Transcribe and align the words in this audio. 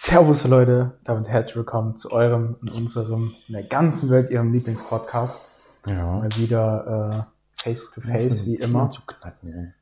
Servus 0.00 0.46
Leute, 0.46 0.92
damit 1.02 1.28
herzlich 1.28 1.56
willkommen 1.56 1.96
zu 1.96 2.12
eurem 2.12 2.54
und 2.62 2.70
unserem, 2.70 3.34
in 3.48 3.54
der 3.54 3.64
ganzen 3.64 4.10
Welt, 4.10 4.30
ihrem 4.30 4.52
Lieblingspodcast. 4.52 5.44
Ja. 5.88 6.20
Mal 6.20 6.28
wieder 6.36 7.26
äh, 7.26 7.60
face 7.60 7.90
to 7.90 8.00
face, 8.00 8.46
wie 8.46 8.54
immer. 8.54 8.88
Zu 8.90 9.02
knacken, 9.04 9.52
ey. 9.52 9.72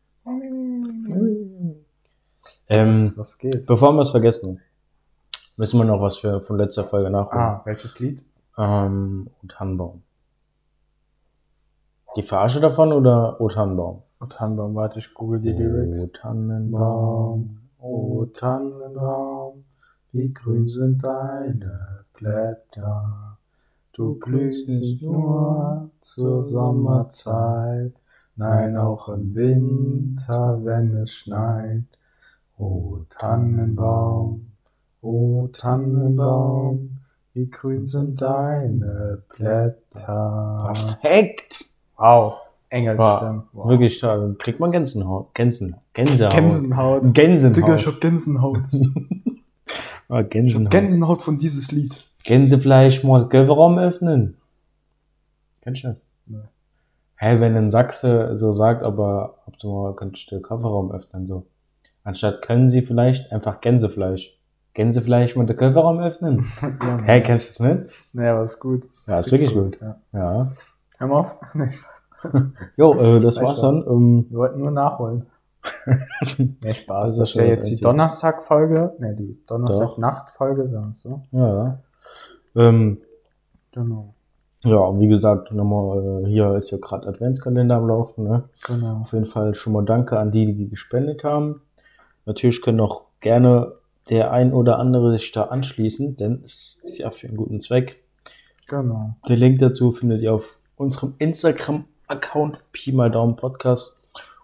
Ähm, 2.70 2.92
Was, 2.92 3.18
was 3.18 3.36
geht? 3.38 3.66
bevor 3.66 3.92
wir 3.92 4.00
es 4.00 4.10
vergessen, 4.10 4.62
müssen 5.58 5.78
wir 5.78 5.84
noch 5.84 6.00
was 6.00 6.16
für, 6.16 6.40
von 6.40 6.56
letzter 6.56 6.84
Folge 6.84 7.10
nachholen. 7.10 7.38
Ah, 7.38 7.60
welches 7.66 7.98
Lied? 8.00 8.24
Ähm, 8.56 9.28
O 9.42 9.46
Tannenbaum. 9.48 10.02
Die 12.16 12.22
Verarsche 12.22 12.60
davon 12.60 12.94
oder 12.94 13.38
O 13.38 13.48
Tannenbaum? 13.48 14.00
O 14.18 14.24
Tannenbaum, 14.24 14.74
warte, 14.76 14.98
ich 14.98 15.12
google 15.12 15.40
die 15.40 15.52
O 15.52 15.58
Lyrics. 15.58 16.18
Tannenbaum, 16.18 17.58
O 17.78 18.24
Tannenbaum, 18.32 19.64
wie 20.16 20.32
grün 20.32 20.66
sind 20.66 21.04
deine 21.04 22.04
Blätter. 22.14 23.38
Du 23.92 24.14
blühst 24.14 24.68
nicht 24.68 25.02
nur 25.02 25.90
zur 26.00 26.42
Sommerzeit, 26.44 27.92
nein 28.36 28.76
auch 28.76 29.08
im 29.08 29.34
Winter, 29.34 30.60
wenn 30.64 30.96
es 30.96 31.14
schneit. 31.14 31.84
O 32.58 33.00
Tannenbaum, 33.10 34.46
o 35.02 35.48
Tannenbaum, 35.52 36.98
wie 37.34 37.50
grün 37.50 37.84
sind 37.84 38.20
deine 38.20 39.22
Blätter. 39.28 40.72
Perfekt! 40.72 41.66
Wow, 41.98 42.34
Engelsstimme. 42.70 43.44
Wow. 43.52 43.68
Wirklich 43.68 43.98
stark. 43.98 44.38
Kriegt 44.38 44.60
man 44.60 44.72
Gänsehaut. 44.72 45.34
Gänsen, 45.34 45.76
Gänsehaut. 45.92 46.32
Gänsehaut. 46.32 47.14
Gänsehaut. 47.14 47.56
Digga, 47.56 47.74
ich 47.74 47.86
hab 47.86 48.00
Gänsehaut. 48.00 48.58
ah, 50.08 50.22
Gänsehaut. 50.22 50.70
Gänsehaut 50.70 51.22
von 51.22 51.38
dieses 51.38 51.70
Lied. 51.72 51.94
Gänsefleisch 52.24 53.04
mal 53.04 53.28
Kofferraum 53.28 53.78
öffnen. 53.78 54.36
Kennst 55.62 55.84
du 55.84 55.88
das? 55.88 56.04
Nee. 56.26 56.38
Hä, 57.16 57.40
wenn 57.40 57.56
ein 57.56 57.70
Sachse 57.70 58.36
so 58.36 58.52
sagt, 58.52 58.82
aber 58.82 59.38
ob 59.46 59.58
du 59.58 59.72
mal 59.72 59.94
könntest 59.94 60.30
du 60.30 60.36
den 60.36 60.42
Kofferraum 60.42 60.92
öffnen, 60.92 61.26
so. 61.26 61.46
Anstatt 62.04 62.42
können 62.42 62.68
sie 62.68 62.82
vielleicht 62.82 63.32
einfach 63.32 63.60
Gänsefleisch. 63.60 64.38
Gänsefleisch 64.74 65.36
mit 65.36 65.48
den 65.48 65.56
Kofferraum 65.56 65.98
öffnen. 66.00 66.46
ja, 66.62 66.98
Hä, 67.04 67.20
kennst 67.22 67.58
du 67.58 67.64
das 67.64 67.76
nicht? 67.76 67.94
Nee, 68.12 68.28
aber 68.28 68.44
ist 68.44 68.60
gut. 68.60 68.88
Ja, 69.06 69.18
ist 69.18 69.32
wirklich 69.32 69.54
gut. 69.54 69.80
Ja. 69.80 69.96
Ja. 70.12 70.52
Hör 70.98 71.06
mal 71.06 71.20
auf. 71.20 71.36
Jo, 72.76 72.94
äh, 72.94 73.20
das 73.20 73.40
war's 73.40 73.60
dann. 73.60 73.84
Ähm, 73.86 74.26
wir 74.30 74.38
wollten 74.38 74.58
nur 74.58 74.70
nachholen. 74.70 75.26
nee, 76.38 76.74
Spaß. 76.74 77.12
Das 77.12 77.18
Das 77.18 77.30
ist 77.30 77.36
ja 77.36 77.44
jetzt 77.44 77.70
die. 77.70 77.80
Donnerstag-Folge. 77.80 78.94
Nee, 78.98 79.14
die 79.14 79.38
Donnerstag-Nacht-Folge, 79.46 80.68
sagen 80.68 80.94
so. 80.94 81.22
ja. 81.32 81.78
Ähm, 82.54 82.98
Genau. 83.72 84.14
ja, 84.64 84.98
wie 84.98 85.06
gesagt, 85.06 85.52
nochmal, 85.52 86.22
äh, 86.24 86.26
hier 86.28 86.54
ist 86.56 86.70
ja 86.70 86.78
gerade 86.78 87.06
Adventskalender 87.08 87.76
am 87.76 87.86
Laufen, 87.88 88.24
ne? 88.24 88.44
Genau. 88.66 89.00
Auf 89.02 89.12
jeden 89.12 89.26
Fall 89.26 89.54
schon 89.54 89.74
mal 89.74 89.84
danke 89.84 90.18
an 90.18 90.30
die, 90.30 90.54
die 90.54 90.68
gespendet 90.70 91.24
haben. 91.24 91.60
Natürlich 92.24 92.62
können 92.62 92.80
auch 92.80 93.02
gerne 93.20 93.72
der 94.08 94.30
ein 94.32 94.54
oder 94.54 94.78
andere 94.78 95.16
sich 95.16 95.30
da 95.32 95.44
anschließen, 95.44 96.16
denn 96.16 96.40
es 96.42 96.80
ist 96.82 96.98
ja 96.98 97.10
für 97.10 97.28
einen 97.28 97.36
guten 97.36 97.60
Zweck. 97.60 98.02
Genau. 98.66 99.14
Den 99.28 99.38
Link 99.38 99.58
dazu 99.58 99.92
findet 99.92 100.22
ihr 100.22 100.32
auf 100.32 100.58
unserem 100.76 101.14
Instagram-Account 101.18 102.58
Pi 102.72 102.92
mal 102.92 103.10
Daumen 103.10 103.36
Podcast. 103.36 103.98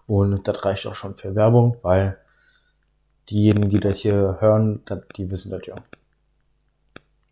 Und 0.07 0.47
das 0.47 0.65
reicht 0.65 0.85
auch 0.87 0.95
schon 0.95 1.15
für 1.15 1.33
Werbung, 1.35 1.77
weil 1.81 2.17
diejenigen, 3.29 3.69
die 3.69 3.79
das 3.79 3.99
hier 3.99 4.37
hören, 4.41 4.81
das, 4.85 4.99
die 5.15 5.29
wissen 5.31 5.51
das 5.51 5.65
ja. 5.65 5.75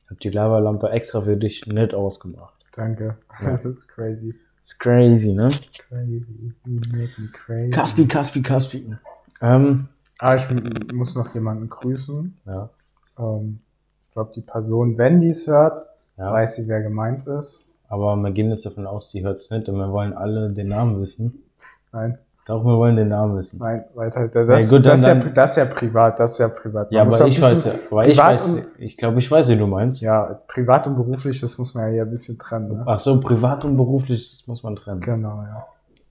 Ich 0.06 0.10
hab 0.12 0.20
die 0.20 0.30
Lavalampe 0.30 0.90
extra 0.90 1.22
für 1.22 1.38
dich 1.38 1.66
nicht 1.68 1.94
ausgemacht. 1.94 2.54
Danke. 2.74 3.18
Ja. 3.42 3.52
Das 3.52 3.66
ist 3.66 3.88
crazy. 3.88 4.36
Ist 4.62 4.80
crazy, 4.80 5.34
ne? 5.34 5.50
Crazy. 5.90 6.54
You 6.66 6.82
make 6.92 7.20
me 7.20 7.28
crazy. 7.34 7.72
Kaspi, 7.72 8.06
Kaspi, 8.08 8.42
Kaspi. 8.42 8.96
Ähm, 9.42 9.88
Ah, 10.20 10.36
ich 10.36 10.46
muss 10.94 11.16
noch 11.16 11.34
jemanden 11.34 11.68
grüßen. 11.68 12.38
ja, 12.46 12.70
Ähm, 13.18 13.60
ich 14.08 14.14
glaube, 14.14 14.32
die 14.36 14.42
Person, 14.42 14.96
wenn 15.00 15.20
die 15.20 15.30
es 15.30 15.48
hört, 15.48 15.80
ja. 16.16 16.32
weiß 16.32 16.58
sie, 16.58 16.68
wer 16.68 16.82
gemeint 16.84 17.26
ist. 17.26 17.68
Aber 17.88 18.16
wir 18.16 18.30
gehen 18.32 18.50
jetzt 18.50 18.64
davon 18.66 18.86
aus, 18.86 19.10
die 19.10 19.24
hört's 19.24 19.50
nicht 19.50 19.68
und 19.68 19.78
wir 19.78 19.92
wollen 19.92 20.14
alle 20.14 20.52
den 20.52 20.68
Namen 20.68 21.02
wissen. 21.02 21.42
Nein, 21.92 22.20
Doch, 22.48 22.64
wir 22.66 22.76
wollen 22.76 22.96
den 22.96 23.10
Namen 23.10 23.38
wissen. 23.38 23.60
nein, 23.60 23.86
weiter. 23.94 24.28
Das, 24.28 24.70
gut, 24.70 24.86
das, 24.86 25.02
dann- 25.04 25.20
ist 25.20 25.26
ja, 25.26 25.32
das 25.32 25.52
ist 25.52 25.58
ja 25.58 25.66
privat, 25.66 26.20
das 26.20 26.32
ist 26.34 26.38
ja 26.40 26.48
privat. 26.50 26.92
Man 26.92 26.96
Ja, 26.96 27.02
aber 27.04 27.28
ich 27.28 27.42
weiß 27.42 27.66
ja, 27.66 27.72
aber 27.92 28.08
ich 28.08 28.18
weiß, 28.18 28.48
und- 28.50 28.66
ich 28.80 28.98
glaube, 28.98 29.20
ich 29.20 29.30
weiß, 29.30 29.48
wie 29.50 29.58
du 29.58 29.68
meinst. 29.68 30.02
Ja, 30.02 30.42
privat 30.48 30.88
und 30.88 30.96
beruflich, 30.96 31.40
das 31.40 31.58
muss 31.60 31.76
man 31.76 31.94
ja 31.94 32.04
ein 32.04 32.10
bisschen 32.10 32.40
trennen. 32.40 32.70
Ne? 32.78 32.84
Ach 32.88 32.98
so, 33.00 33.20
privat 33.22 33.64
und 33.66 33.78
beruflich, 33.78 34.38
das 34.40 34.48
muss 34.48 34.64
man 34.64 34.76
trennen. 34.76 35.02
Genau, 35.02 35.44
ja. 35.44 35.66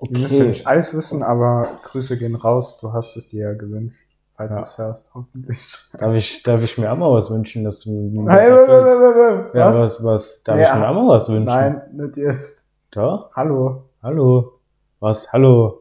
Ihr 0.08 0.18
müsst 0.18 0.34
ja 0.34 0.41
Okay. 0.42 0.48
nicht 0.50 0.66
alles 0.66 0.96
wissen, 0.96 1.22
aber 1.22 1.66
Grüße 1.82 2.16
gehen 2.16 2.34
raus. 2.36 2.78
Du 2.80 2.92
hast 2.92 3.16
es 3.16 3.28
dir 3.28 3.50
ja 3.50 3.54
gewünscht, 3.54 3.98
falls 4.36 4.54
Ja. 4.54 4.60
du 4.62 4.66
es 4.66 4.78
hörst, 4.78 5.14
hoffentlich. 5.14 5.78
Darf 5.98 6.14
ich, 6.14 6.42
darf 6.44 6.62
ich 6.62 6.78
mir 6.78 6.91
auch 6.92 6.97
mal 6.97 7.12
was 7.12 7.28
wünschen, 7.30 7.64
dass 7.64 7.80
du 7.80 7.91
mir 7.91 8.30
Hey, 8.32 8.48
erfüllst? 8.50 9.54
Ja, 9.54 9.66
was? 9.66 9.76
was, 9.76 10.04
was, 10.04 10.42
darf 10.44 10.58
Ja. 10.58 10.74
ich 10.74 10.80
mir 10.80 10.88
auch 10.88 10.94
mal 10.94 11.08
was 11.08 11.28
wünschen? 11.28 11.44
Nein, 11.44 11.82
nicht 11.92 12.16
jetzt. 12.16 12.66
Doch? 12.92 13.30
Hallo. 13.34 13.82
Hallo? 14.02 14.52
Was? 15.00 15.32
Hallo? 15.32 15.80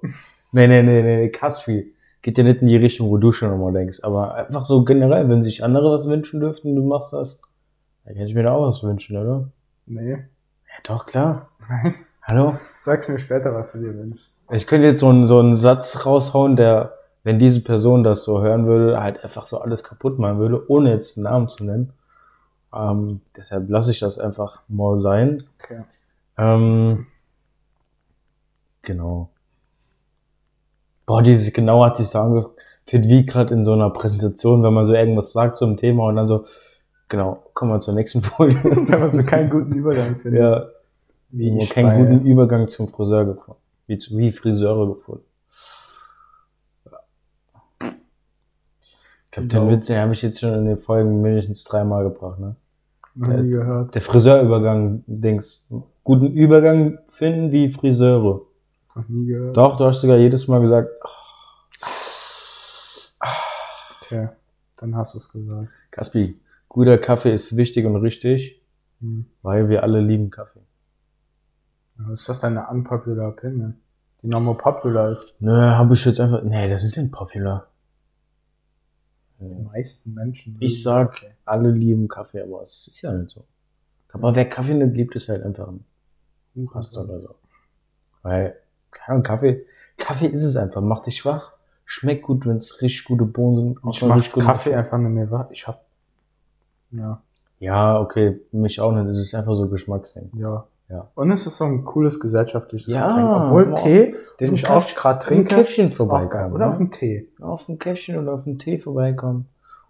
Nee, 0.51 0.67
nee, 0.67 0.81
nee, 0.81 1.01
nee, 1.01 1.29
Kaspi. 1.29 1.93
Geht 2.21 2.37
ja 2.37 2.43
nicht 2.43 2.61
in 2.61 2.67
die 2.67 2.75
Richtung, 2.75 3.09
wo 3.09 3.17
du 3.17 3.31
schon 3.31 3.53
immer 3.53 3.71
denkst. 3.71 3.99
Aber 4.03 4.35
einfach 4.35 4.65
so 4.65 4.83
generell, 4.83 5.29
wenn 5.29 5.43
sich 5.43 5.63
andere 5.63 5.91
was 5.91 6.07
wünschen 6.07 6.39
dürften, 6.41 6.75
du 6.75 6.83
machst 6.83 7.13
das, 7.13 7.41
dann 8.03 8.15
kann 8.15 8.25
ich 8.25 8.35
mir 8.35 8.43
da 8.43 8.53
auch 8.53 8.67
was 8.67 8.83
wünschen, 8.83 9.15
oder? 9.17 9.49
Nee. 9.85 10.11
Ja, 10.11 10.75
doch, 10.83 11.05
klar. 11.05 11.49
Nein. 11.67 11.95
Hallo? 12.23 12.57
Sag's 12.79 13.07
mir 13.07 13.19
später, 13.19 13.55
was 13.55 13.71
du 13.71 13.79
dir 13.79 13.97
wünschst. 13.97 14.37
Ich 14.51 14.67
könnte 14.67 14.87
jetzt 14.87 14.99
so 14.99 15.09
einen, 15.09 15.25
so 15.25 15.39
einen 15.39 15.55
Satz 15.55 16.05
raushauen, 16.05 16.55
der, 16.55 16.93
wenn 17.23 17.39
diese 17.39 17.61
Person 17.61 18.03
das 18.03 18.23
so 18.23 18.41
hören 18.41 18.67
würde, 18.67 19.01
halt 19.01 19.23
einfach 19.23 19.45
so 19.45 19.59
alles 19.59 19.83
kaputt 19.83 20.19
machen 20.19 20.37
würde, 20.37 20.69
ohne 20.69 20.91
jetzt 20.91 21.17
einen 21.17 21.23
Namen 21.23 21.49
zu 21.49 21.63
nennen. 21.63 21.93
Ähm, 22.73 23.21
deshalb 23.35 23.69
lasse 23.69 23.91
ich 23.91 23.99
das 23.99 24.19
einfach 24.19 24.61
mal 24.67 24.99
sein. 24.99 25.43
Okay. 25.63 25.81
Ähm, 26.37 27.07
genau. 28.83 29.29
Boah, 31.09 31.23
dieses 31.23 31.51
genau 31.51 31.83
hat 31.83 31.97
sich 31.97 32.05
so 32.05 32.19
angefühlt 32.19 33.09
wie 33.09 33.25
gerade 33.25 33.51
in 33.51 33.63
so 33.63 33.73
einer 33.73 33.89
Präsentation, 33.89 34.61
wenn 34.61 34.75
man 34.75 34.85
so 34.85 34.93
irgendwas 34.93 35.31
sagt 35.31 35.57
zum 35.57 35.75
Thema 35.75 36.05
und 36.05 36.17
dann 36.17 36.27
so, 36.27 36.45
genau, 37.07 37.41
kommen 37.55 37.71
wir 37.71 37.79
zur 37.79 37.95
nächsten 37.95 38.21
Folie. 38.21 38.55
Wenn 38.63 38.99
man 38.99 39.09
so 39.09 39.23
keinen 39.23 39.49
guten 39.49 39.73
Übergang 39.73 40.17
findet. 40.17 40.39
ja, 40.39 40.67
wie 41.31 41.57
ich 41.57 41.71
keinen 41.71 41.97
guten 41.97 42.27
Übergang 42.27 42.67
zum 42.67 42.87
Friseur 42.87 43.25
gefunden. 43.25 43.59
Wie, 43.87 43.97
zu, 43.97 44.15
wie 44.19 44.31
Friseure 44.31 44.85
gefunden. 44.93 45.23
Ich 49.25 49.31
glaube, 49.31 49.47
den 49.47 49.61
Genau. 49.61 49.71
Witz, 49.71 49.87
den 49.87 49.97
habe 49.97 50.13
ich 50.13 50.21
jetzt 50.21 50.39
schon 50.41 50.53
in 50.53 50.65
den 50.65 50.77
Folgen 50.77 51.23
mindestens 51.23 51.63
dreimal 51.63 52.03
gebracht, 52.03 52.37
ne? 52.39 52.55
Gehört. 53.15 53.95
Der 53.95 54.01
Friseurübergang, 54.03 55.03
Dings. 55.07 55.65
Guten 56.03 56.27
Übergang 56.27 56.99
finden 57.07 57.51
wie 57.51 57.67
Friseure. 57.67 58.41
Noch 58.99 59.09
nie 59.09 59.25
gehört. 59.27 59.55
Doch, 59.57 59.77
du 59.77 59.85
hast 59.85 60.01
sogar 60.01 60.17
jedes 60.17 60.47
Mal 60.47 60.61
gesagt, 60.61 60.89
Okay. 64.01 64.29
Dann 64.77 64.95
hast 64.95 65.13
du 65.13 65.19
es 65.19 65.29
gesagt. 65.31 65.69
Kaspi, 65.91 66.39
guter 66.67 66.97
Kaffee 66.97 67.33
ist 67.33 67.55
wichtig 67.57 67.85
und 67.85 67.95
richtig, 67.97 68.61
Hm. 69.01 69.25
weil 69.43 69.69
wir 69.69 69.83
alle 69.83 70.01
lieben 70.01 70.29
Kaffee. 70.29 70.61
Ja, 71.99 72.13
Ist 72.13 72.27
das 72.27 72.39
deine 72.41 72.67
unpopular 72.67 73.29
opinion? 73.29 73.75
Die 74.21 74.27
normal 74.27 74.55
popular 74.55 75.11
ist. 75.11 75.35
Nö, 75.39 75.51
habe 75.53 75.93
ich 75.93 76.03
jetzt 76.05 76.19
einfach, 76.19 76.41
nee, 76.43 76.67
das 76.69 76.83
ist 76.83 76.97
nicht 76.97 77.11
popular. 77.11 77.67
Die 79.39 79.45
meisten 79.63 80.13
Menschen. 80.13 80.57
Ich 80.59 80.81
sag, 80.83 81.11
Kaffee. 81.13 81.35
alle 81.45 81.71
lieben 81.71 82.07
Kaffee, 82.09 82.41
aber 82.41 82.63
es 82.63 82.87
ist 82.87 83.01
ja 83.01 83.13
nicht 83.13 83.29
so. 83.29 83.45
Aber 84.11 84.35
wer 84.35 84.49
Kaffee 84.49 84.73
nicht 84.73 84.97
liebt, 84.97 85.15
ist 85.15 85.29
halt 85.29 85.43
einfach 85.43 85.67
ein 85.69 85.85
Hast 86.73 86.97
oder 86.97 87.21
so. 87.21 87.35
Weil, 88.23 88.57
keine 88.91 89.21
Kaffee, 89.23 89.65
Kaffee 89.97 90.27
ist 90.27 90.43
es 90.43 90.55
einfach, 90.57 90.81
macht 90.81 91.05
dich 91.07 91.23
wach, 91.25 91.53
schmeckt 91.85 92.23
gut, 92.23 92.45
wenn 92.45 92.57
es 92.57 92.81
richtig 92.81 93.05
gute 93.05 93.25
Bohnen 93.25 93.75
sind. 93.83 93.93
Ich 93.93 94.01
mach 94.03 94.31
Kaffee 94.45 94.75
einfach 94.75 94.97
nicht 94.97 95.11
mehr 95.11 95.29
wach. 95.31 95.47
Ich 95.51 95.67
hab. 95.67 95.83
Ja. 96.91 97.21
Ja, 97.59 97.99
okay, 97.99 98.39
mich 98.51 98.79
auch 98.79 98.91
nicht, 98.93 99.09
das 99.09 99.17
ist 99.17 99.35
einfach 99.35 99.53
so 99.55 99.67
Geschmacksding. 99.67 100.31
Ja. 100.37 100.65
Ja. 100.87 101.07
Und 101.13 101.29
es 101.29 101.45
ist 101.45 101.57
so 101.57 101.65
ein 101.65 101.85
cooles 101.85 102.19
gesellschaftliches 102.19 102.91
Ja, 102.91 103.07
Getränk. 103.09 103.29
Obwohl 103.29 103.73
auf- 103.73 103.83
Tee, 103.83 104.15
den 104.39 104.47
dem 104.47 104.55
ich 104.55 104.67
auch 104.67 104.87
gerade 104.87 105.19
auf 105.19 105.25
dem 105.25 105.35
trinke, 105.45 105.55
Käffchen 105.55 105.89
ist 105.89 105.99
auch 106.01 106.07
geil. 106.09 106.21
vorbeikommen, 106.21 106.53
Oder 106.55 106.65
ne? 106.65 106.71
auf 106.71 106.77
dem 106.77 106.89
Tee. 106.91 107.27
Auf 107.39 107.69
ein 107.69 107.77
Käffchen 107.77 108.17
oder 108.17 108.33
auf 108.33 108.47
einen 108.47 108.57
Tee 108.57 108.79
vorbeikommen. 108.79 109.45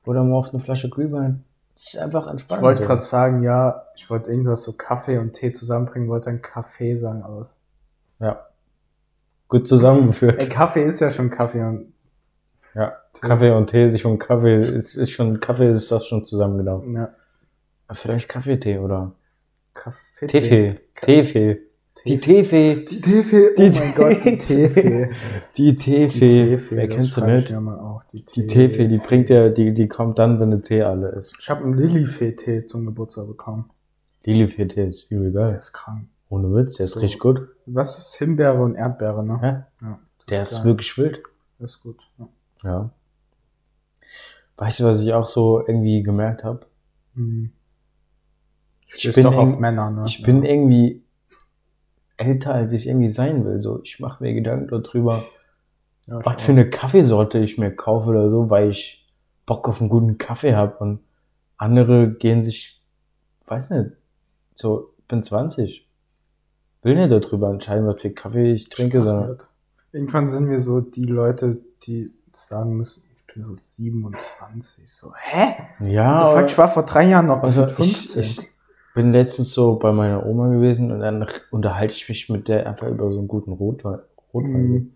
Oder 0.05 0.23
mal 0.25 0.35
auf 0.35 0.49
eine 0.49 0.59
Flasche 0.59 0.89
Glühwein. 0.89 1.45
Das 1.73 1.93
ist 1.93 1.97
einfach 2.01 2.27
entspannt. 2.27 2.59
Ich 2.59 2.63
wollte 2.65 2.81
gerade 2.83 3.01
sagen, 3.01 3.43
ja, 3.43 3.83
ich 3.95 4.09
wollte 4.09 4.29
irgendwas 4.29 4.63
so 4.63 4.73
Kaffee 4.73 5.17
und 5.19 5.31
Tee 5.31 5.53
zusammenbringen, 5.53 6.09
wollte 6.09 6.25
dann 6.31 6.41
Kaffee 6.41 6.97
sagen, 6.97 7.23
aber 7.23 7.41
es- 7.43 7.61
Ja. 8.19 8.45
Gut 9.49 9.67
zusammengeführt. 9.67 10.41
Ey, 10.41 10.47
Kaffee 10.49 10.85
ist 10.85 11.01
ja 11.01 11.11
schon 11.11 11.29
Kaffee 11.29 11.61
und 11.63 11.91
Ja. 12.73 12.93
Kaffee 13.19 13.51
und 13.51 13.67
Tee 13.69 13.89
sich 13.91 14.05
um 14.05 14.17
Kaffee 14.17 14.61
ist, 14.61 14.95
ist 14.95 15.11
schon, 15.11 15.39
Kaffee 15.41 15.69
ist 15.71 15.91
das 15.91 16.05
schon 16.07 16.23
zusammengenommen. 16.23 16.95
Ja. 16.95 17.09
Vielleicht 17.91 18.29
Kaffeetee 18.29 18.77
oder 18.77 19.13
Kaffee. 19.73 20.27
Teefee. 20.27 20.79
Teefee. 21.01 21.59
Die 22.07 22.17
Teefee. 22.17 22.85
Die 22.85 23.01
Teefee. 23.01 23.49
Oh 23.49 23.61
Die 23.61 23.69
mein 23.71 23.93
Gott, 23.95 24.23
die 24.23 24.37
Teefee. 24.37 25.09
Die 25.57 25.75
Teefee. 25.75 26.19
Teefee, 26.19 26.75
Wer 26.77 26.87
kennst 26.87 27.17
du 27.17 27.25
nicht? 27.25 27.53
Die, 28.35 28.47
Teefee, 28.47 28.87
die 28.87 28.97
bringt 28.99 29.29
ja, 29.29 29.49
die, 29.49 29.73
die 29.73 29.87
kommt 29.87 30.17
dann, 30.19 30.39
wenn 30.39 30.51
der 30.51 30.61
Tee 30.61 30.81
alle 30.83 31.09
ist. 31.09 31.35
Ich 31.39 31.49
habe 31.49 31.63
einen 31.63 31.73
Lilifee-Tee 31.73 32.65
zum 32.67 32.85
Geburtstag 32.85 33.27
bekommen. 33.27 33.69
Lilifee-Tee 34.25 34.87
ist 34.89 35.11
übel 35.11 35.31
Der 35.33 35.47
geil. 35.47 35.55
ist 35.57 35.73
krank. 35.73 36.05
Ohne 36.29 36.53
Witz, 36.55 36.75
der 36.75 36.85
ist 36.85 36.93
So. 36.93 36.99
richtig 36.99 37.19
gut. 37.19 37.49
Was 37.65 37.97
ist 37.97 38.15
Himbeere 38.15 38.61
und 38.61 38.75
Erdbeere, 38.75 39.23
ne? 39.23 39.39
Ja? 39.81 39.87
Ja. 39.87 39.99
Der 40.29 40.41
ist 40.41 40.57
geil. 40.57 40.65
wirklich 40.65 40.97
wild. 40.97 41.23
Das 41.57 41.71
ist 41.71 41.81
gut. 41.81 41.99
Ja. 42.17 42.27
Ja. 42.63 42.89
Weißt 44.57 44.79
du, 44.79 44.83
was 44.85 45.01
ich 45.01 45.13
auch 45.13 45.25
so 45.25 45.59
irgendwie 45.65 46.03
gemerkt 46.03 46.43
habe? 46.43 46.67
Mhm. 47.15 47.51
Ich 48.89 49.01
Stehst 49.01 49.15
bin 49.15 49.23
doch 49.23 49.37
auf 49.37 49.59
Männer, 49.59 49.89
ne? 49.89 50.03
Ich 50.07 50.21
bin 50.23 50.43
ja. 50.43 50.49
irgendwie 50.49 51.03
älter, 52.17 52.53
als 52.53 52.73
ich 52.73 52.87
irgendwie 52.87 53.11
sein 53.11 53.45
will. 53.45 53.61
So, 53.61 53.81
ich 53.83 53.99
mache 53.99 54.23
mir 54.23 54.33
Gedanken 54.33 54.67
darüber, 54.67 55.23
ja, 56.07 56.19
ich 56.19 56.25
was 56.25 56.41
für 56.41 56.51
eine 56.51 56.69
Kaffeesorte 56.69 57.39
ich 57.39 57.57
mir 57.57 57.75
kaufe 57.75 58.09
oder 58.09 58.29
so, 58.29 58.49
weil 58.49 58.69
ich 58.69 59.07
Bock 59.45 59.67
auf 59.67 59.79
einen 59.79 59.89
guten 59.89 60.17
Kaffee 60.17 60.55
habe 60.55 60.77
und 60.77 60.99
andere 61.57 62.11
gehen 62.11 62.41
sich, 62.41 62.81
weiß 63.45 63.71
nicht, 63.71 63.91
so, 64.53 64.93
ich 64.97 65.05
bin 65.05 65.23
20. 65.23 65.88
Will 66.81 66.95
nicht 66.95 67.11
darüber 67.11 67.49
entscheiden, 67.49 67.87
was 67.87 68.01
für 68.01 68.09
Kaffee 68.11 68.53
ich 68.53 68.69
trinke, 68.69 69.01
sondern 69.01 69.37
Irgendwann 69.91 70.29
sind 70.29 70.49
wir 70.49 70.59
so 70.59 70.81
die 70.81 71.03
Leute, 71.03 71.57
die 71.83 72.11
sagen 72.31 72.77
müssen, 72.77 73.03
ich 73.27 73.33
bin 73.33 73.43
so 73.43 73.55
27. 73.55 74.83
So, 74.87 75.13
hä? 75.15 75.55
ja, 75.91 76.19
fuck, 76.35 76.45
ich 76.47 76.57
war 76.57 76.69
vor 76.69 76.83
drei 76.83 77.07
Jahren 77.07 77.27
noch 77.27 77.41
also 77.43 77.63
gefühlt 77.63 77.87
ich, 78.15 78.15
ich 78.15 78.47
bin 78.93 79.11
letztens 79.11 79.51
so 79.53 79.77
bei 79.77 79.91
meiner 79.91 80.25
Oma 80.25 80.47
gewesen 80.49 80.91
und 80.91 80.99
dann 80.99 81.25
unterhalte 81.51 81.93
ich 81.93 82.07
mich 82.07 82.29
mit 82.29 82.47
der 82.47 82.67
einfach 82.67 82.87
über 82.87 83.11
so 83.11 83.17
einen 83.19 83.27
guten 83.27 83.51
Rotwein, 83.51 83.99
Rotwein 84.33 84.67
Mhm. 84.71 84.91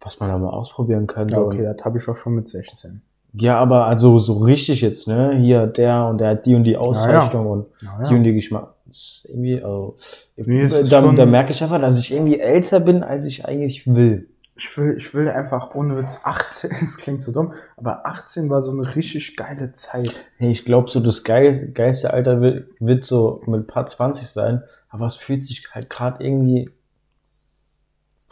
was 0.00 0.20
man 0.20 0.28
da 0.28 0.38
mal 0.38 0.50
ausprobieren 0.50 1.06
könnte. 1.06 1.34
ja, 1.34 1.40
okay, 1.42 1.62
das 1.62 1.84
habe 1.84 1.98
ich 1.98 2.08
auch 2.08 2.16
schon 2.16 2.34
mit 2.34 2.48
16. 2.48 3.00
Ja, 3.38 3.58
aber 3.58 3.86
also 3.86 4.18
so 4.18 4.38
richtig 4.38 4.80
jetzt, 4.80 5.08
ne? 5.08 5.36
Hier 5.36 5.66
der 5.66 6.06
und 6.06 6.18
der 6.18 6.30
hat 6.30 6.46
die 6.46 6.54
und 6.54 6.62
die 6.62 6.76
Auszeichnung 6.76 7.46
und 7.46 7.66
Ja, 7.82 8.02
die 8.02 8.14
und 8.14 8.24
die 8.24 8.32
Geschmack. 8.32 8.74
Das 8.86 9.26
irgendwie, 9.28 9.62
also, 9.62 9.96
Nee, 10.36 10.68
da, 10.68 11.12
da 11.12 11.26
merke 11.26 11.52
ich 11.52 11.62
einfach, 11.62 11.80
dass 11.80 11.98
ich 11.98 12.12
irgendwie 12.12 12.38
älter 12.38 12.80
bin, 12.80 13.02
als 13.02 13.26
ich 13.26 13.44
eigentlich 13.44 13.86
will. 13.86 14.28
Ich 14.58 14.78
will, 14.78 14.94
ich 14.96 15.12
will 15.12 15.28
einfach 15.28 15.74
ohne 15.74 15.98
Witz 15.98 16.20
18, 16.22 16.70
es 16.70 16.96
klingt 16.98 17.20
so 17.20 17.30
dumm, 17.30 17.52
aber 17.76 18.06
18 18.06 18.48
war 18.48 18.62
so 18.62 18.70
eine 18.70 18.96
richtig 18.96 19.36
geile 19.36 19.72
Zeit. 19.72 20.14
Hey, 20.38 20.50
ich 20.50 20.64
glaube, 20.64 20.88
so 20.88 21.00
das 21.00 21.24
geil, 21.24 21.72
geilste 21.74 22.14
Alter 22.14 22.40
wird, 22.40 22.68
wird 22.80 23.04
so 23.04 23.42
mit 23.46 23.60
ein 23.60 23.66
paar 23.66 23.86
20 23.86 24.26
sein, 24.28 24.62
aber 24.88 25.04
es 25.04 25.16
fühlt 25.16 25.44
sich 25.44 25.68
halt 25.72 25.90
gerade 25.90 26.24
irgendwie, 26.24 26.70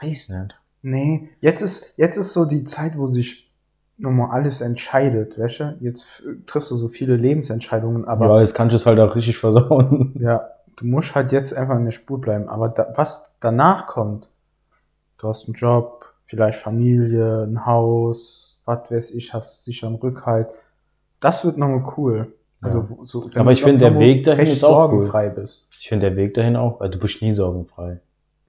weiß 0.01 0.31
nicht. 0.31 0.59
Nee, 0.81 1.31
jetzt 1.41 1.61
ist, 1.61 1.99
jetzt 1.99 2.17
ist 2.17 2.33
so 2.33 2.47
die 2.47 2.65
Zeit, 2.65 2.97
wo 2.97 3.07
sich 3.07 3.44
nochmal 3.97 4.31
alles 4.31 4.61
entscheidet, 4.61 5.39
weißt 5.39 5.61
du? 5.61 5.77
Jetzt 5.81 6.25
triffst 6.47 6.71
du 6.71 6.77
so 6.77 6.89
viele 6.89 7.17
Lebensentscheidungen, 7.17 8.05
aber 8.07 8.27
ja, 8.29 8.41
jetzt 8.41 8.55
kannst 8.55 8.73
du 8.73 8.77
es 8.77 8.87
halt 8.87 8.99
auch 8.99 9.15
richtig 9.15 9.39
versauen. 9.39 10.15
Ja, 10.21 10.49
du 10.77 10.87
musst 10.87 11.15
halt 11.15 11.33
jetzt 11.33 11.57
einfach 11.57 11.77
in 11.77 11.85
der 11.85 11.93
Spur 11.93 12.21
bleiben. 12.21 12.49
Aber 12.49 12.69
da, 12.69 12.93
was 12.97 13.37
danach 13.41 13.87
kommt, 13.87 14.29
du 15.19 15.29
hast 15.29 15.47
einen 15.47 15.55
Job, 15.55 16.07
vielleicht 16.25 16.59
Familie, 16.59 17.45
ein 17.45 17.65
Haus, 17.67 18.61
was 18.65 18.91
weiß 18.91 19.11
ich, 19.13 19.33
hast 19.35 19.65
sicheren 19.65 19.95
Rückhalt. 19.97 20.49
Das 21.21 21.45
wird 21.45 21.59
nochmal 21.59 21.85
cool. 21.97 22.33
Also, 22.61 23.05
so, 23.05 23.29
Aber 23.35 23.53
ich 23.53 23.61
du 23.61 23.67
finde, 23.67 23.91
der 23.91 23.99
Weg 23.99 24.25
dahin 24.25 24.47
ist 24.47 24.65
auch 24.65 24.91
cool. 24.91 25.01
sorgenfrei 25.01 25.29
bist. 25.29 25.69
Ich 25.79 25.89
finde 25.89 26.09
der 26.09 26.17
Weg 26.17 26.33
dahin 26.33 26.57
auch, 26.57 26.81
weil 26.81 26.89
du 26.89 26.99
bist 26.99 27.21
nie 27.21 27.33
sorgenfrei. 27.33 28.01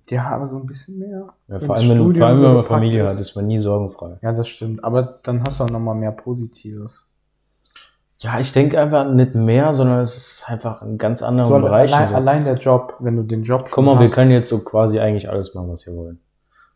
Ja, 0.10 0.28
aber 0.28 0.48
so 0.48 0.58
ein 0.58 0.66
bisschen 0.66 1.00
mehr. 1.00 1.34
Ja, 1.48 1.60
vor 1.60 1.76
allem, 1.76 1.90
wenn, 1.90 1.98
du, 1.98 2.04
Studium 2.04 2.20
vor 2.20 2.28
allem, 2.28 2.38
so 2.38 2.44
wenn 2.44 2.54
man 2.54 2.62
gepackt 2.62 2.80
Familie 2.80 3.04
ist. 3.06 3.14
hat, 3.14 3.20
ist 3.20 3.36
man 3.36 3.48
nie 3.48 3.60
sorgenfrei. 3.60 4.18
Ja, 4.22 4.32
das 4.34 4.48
stimmt. 4.48 4.84
Aber 4.84 5.20
dann 5.24 5.42
hast 5.44 5.60
du 5.60 5.64
auch 5.64 5.70
nochmal 5.70 5.96
mehr 5.96 6.12
Positives. 6.12 7.10
Ja, 8.20 8.40
ich 8.40 8.54
denke 8.54 8.80
einfach 8.80 9.10
nicht 9.12 9.36
mehr, 9.36 9.74
sondern 9.74 10.00
es 10.00 10.16
ist 10.16 10.50
einfach 10.50 10.82
ein 10.82 10.98
ganz 10.98 11.22
anderer 11.22 11.50
So, 11.50 11.60
Bereich. 11.60 11.94
allein, 11.94 12.10
so. 12.10 12.16
allein 12.16 12.44
der 12.46 12.56
Job, 12.56 12.96
wenn 13.00 13.18
du 13.18 13.24
den 13.24 13.44
Job 13.44 13.68
Guck 13.70 13.84
mal, 13.84 14.00
wir 14.00 14.10
können 14.10 14.32
jetzt 14.32 14.48
so 14.50 14.60
quasi 14.60 15.00
eigentlich 15.00 15.30
alles 15.30 15.54
machen, 15.54 15.70
was 15.70 15.86
wir 15.86 15.96
wollen. 15.96 16.20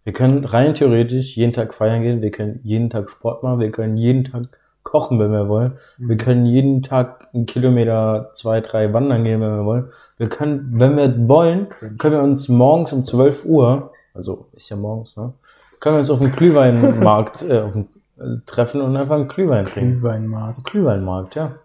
Wir 0.04 0.14
können 0.14 0.44
rein 0.44 0.74
theoretisch 0.74 1.38
jeden 1.38 1.54
Tag 1.54 1.74
feiern 1.74 2.02
gehen, 2.02 2.22
wir 2.22 2.32
können 2.32 2.60
jeden 2.64 2.90
Tag 2.90 3.10
Sport 3.10 3.44
machen, 3.44 3.60
wir 3.60 3.72
können 3.72 3.96
jeden 3.96 4.24
Tag 4.24 4.48
kochen, 4.90 5.20
wenn 5.20 5.32
wir 5.32 5.48
wollen. 5.48 5.74
Wir 6.00 6.16
Mhm. 6.16 6.20
können 6.20 6.46
jeden 6.48 6.82
Tag 6.82 7.28
einen 7.34 7.46
Kilometer, 7.46 8.32
zwei, 8.34 8.60
drei 8.60 8.92
wandern 8.92 9.24
gehen, 9.24 9.40
wenn 9.40 9.56
wir 9.56 9.66
wollen. 9.66 9.90
Wir 10.18 10.30
können, 10.30 10.72
wenn 10.80 10.98
wir 10.98 11.30
wollen, 11.30 11.68
können 12.00 12.16
wir 12.16 12.24
uns 12.24 12.50
morgens 12.50 12.92
um 12.92 13.06
12 13.06 13.46
Uhr, 13.46 13.92
also 14.16 14.48
ist 14.54 14.70
ja 14.70 14.76
morgens, 14.78 15.16
ne? 15.16 15.34
Können 15.80 15.96
wir 15.96 16.00
uns 16.00 16.10
auf 16.10 16.18
dem 16.20 16.32
Glühweinmarkt 16.32 17.44
äh, 17.50 17.60
auf 17.60 17.74
dem, 17.74 17.88
äh, 18.18 18.40
treffen 18.48 18.82
und 18.82 18.98
einfach 18.98 19.16
einen 19.16 19.28
Glühwein 19.28 19.66
trinken. 19.66 20.00
Glühweinmarkt. 20.00 20.64
Glühweinmarkt, 20.64 21.36
ja. 21.36 21.56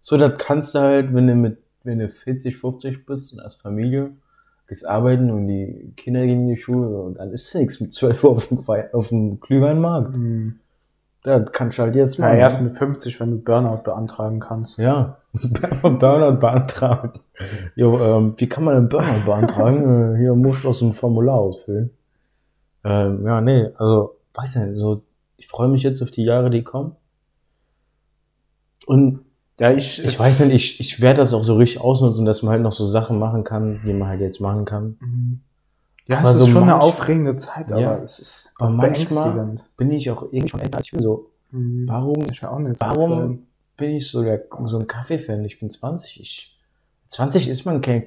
So, 0.00 0.16
das 0.16 0.38
kannst 0.38 0.74
du 0.74 0.78
halt, 0.80 1.12
wenn 1.14 1.26
du 1.26 1.34
mit, 1.34 1.58
wenn 1.84 1.98
du 1.98 2.08
40, 2.08 2.56
50 2.56 3.04
bist 3.04 3.34
und 3.34 3.40
als 3.40 3.56
Familie, 3.56 4.12
gehst 4.66 4.88
arbeiten 4.88 5.30
und 5.30 5.46
die 5.46 5.92
Kinder 5.96 6.24
gehen 6.26 6.40
in 6.42 6.48
die 6.48 6.56
Schule 6.56 6.88
und 7.02 7.18
dann 7.18 7.30
ist 7.30 7.54
nichts 7.54 7.80
mit 7.80 7.92
12 7.92 8.24
Uhr 8.24 8.30
auf 8.32 8.48
dem, 8.48 8.58
auf 8.92 9.08
dem 9.10 9.38
Glühweinmarkt. 9.40 10.16
Mhm. 10.16 10.58
Das 11.26 11.52
kannst 11.52 11.78
du 11.78 11.82
halt 11.82 11.94
jetzt 11.94 12.16
Ja, 12.18 12.26
machen. 12.26 12.38
erst 12.38 12.62
mit 12.62 12.76
50, 12.76 13.18
wenn 13.20 13.30
du 13.32 13.36
Burnout 13.38 13.82
beantragen 13.84 14.38
kannst. 14.40 14.78
Ja, 14.78 15.18
Burnout 15.82 16.38
beantragen. 16.38 17.20
Jo, 17.74 17.98
ähm, 17.98 18.34
wie 18.36 18.48
kann 18.48 18.64
man 18.64 18.76
einen 18.76 18.88
Burnout 18.88 19.24
beantragen? 19.26 20.14
Äh, 20.14 20.18
Hier 20.18 20.34
musst 20.34 20.64
du 20.64 20.68
aus 20.68 20.80
ein 20.82 20.92
Formular 20.92 21.36
ausfüllen. 21.36 21.90
Ähm, 22.84 23.26
ja, 23.26 23.40
nee, 23.40 23.68
also, 23.76 24.16
weiß 24.34 24.56
nicht, 24.56 24.78
so, 24.78 25.02
ich 25.36 25.48
freue 25.48 25.68
mich 25.68 25.82
jetzt 25.82 26.00
auf 26.02 26.10
die 26.10 26.24
Jahre, 26.24 26.50
die 26.50 26.62
kommen. 26.62 26.94
Und 28.86 29.20
Ja, 29.58 29.70
ich, 29.72 30.04
ich 30.04 30.18
weiß 30.18 30.40
nicht, 30.40 30.54
ich, 30.54 30.80
ich 30.80 31.00
werde 31.00 31.18
das 31.18 31.32
auch 31.34 31.42
so 31.42 31.56
richtig 31.56 31.80
ausnutzen, 31.80 32.26
dass 32.26 32.42
man 32.42 32.52
halt 32.52 32.62
noch 32.62 32.72
so 32.72 32.84
Sachen 32.84 33.18
machen 33.18 33.42
kann, 33.42 33.80
die 33.84 33.92
man 33.92 34.08
halt 34.08 34.20
jetzt 34.20 34.40
machen 34.40 34.64
kann. 34.64 34.96
Mhm. 35.00 35.40
Ja, 36.08 36.18
Aber 36.18 36.30
es 36.30 36.36
so 36.36 36.44
ist 36.44 36.50
schon 36.50 36.62
eine 36.62 36.72
manch- 36.72 36.82
aufregende 36.84 37.36
Zeit, 37.36 37.70
aber 37.72 37.80
Ja. 37.80 37.96
es 37.98 38.18
ist 38.18 38.52
Aber 38.58 38.70
manchmal-. 38.70 39.56
Bin 39.76 39.90
ich 39.90 40.10
auch 40.10 40.22
irgendwie 40.22 40.48
schon 40.48 40.60
älter 40.60 40.76
als 40.78 40.86
ich 40.86 40.92
bin. 40.92 41.02
So, 41.02 41.30
Mhm. 41.50 41.84
warum 41.88 42.14
Ich 42.30 42.44
auch 42.44 42.58
nicht 42.58 42.80
Warum 42.80 43.10
sein. 43.10 43.40
bin 43.76 43.90
ich 43.90 44.08
so, 44.10 44.22
der, 44.22 44.44
so 44.64 44.78
ein 44.78 44.86
Kaffee-Fan? 44.86 45.44
Ich 45.44 45.58
bin 45.58 45.68
20. 45.70 46.20
Ich, 46.20 46.58
20 47.08 47.48
ist 47.48 47.64
man 47.64 47.80
kein. 47.80 48.04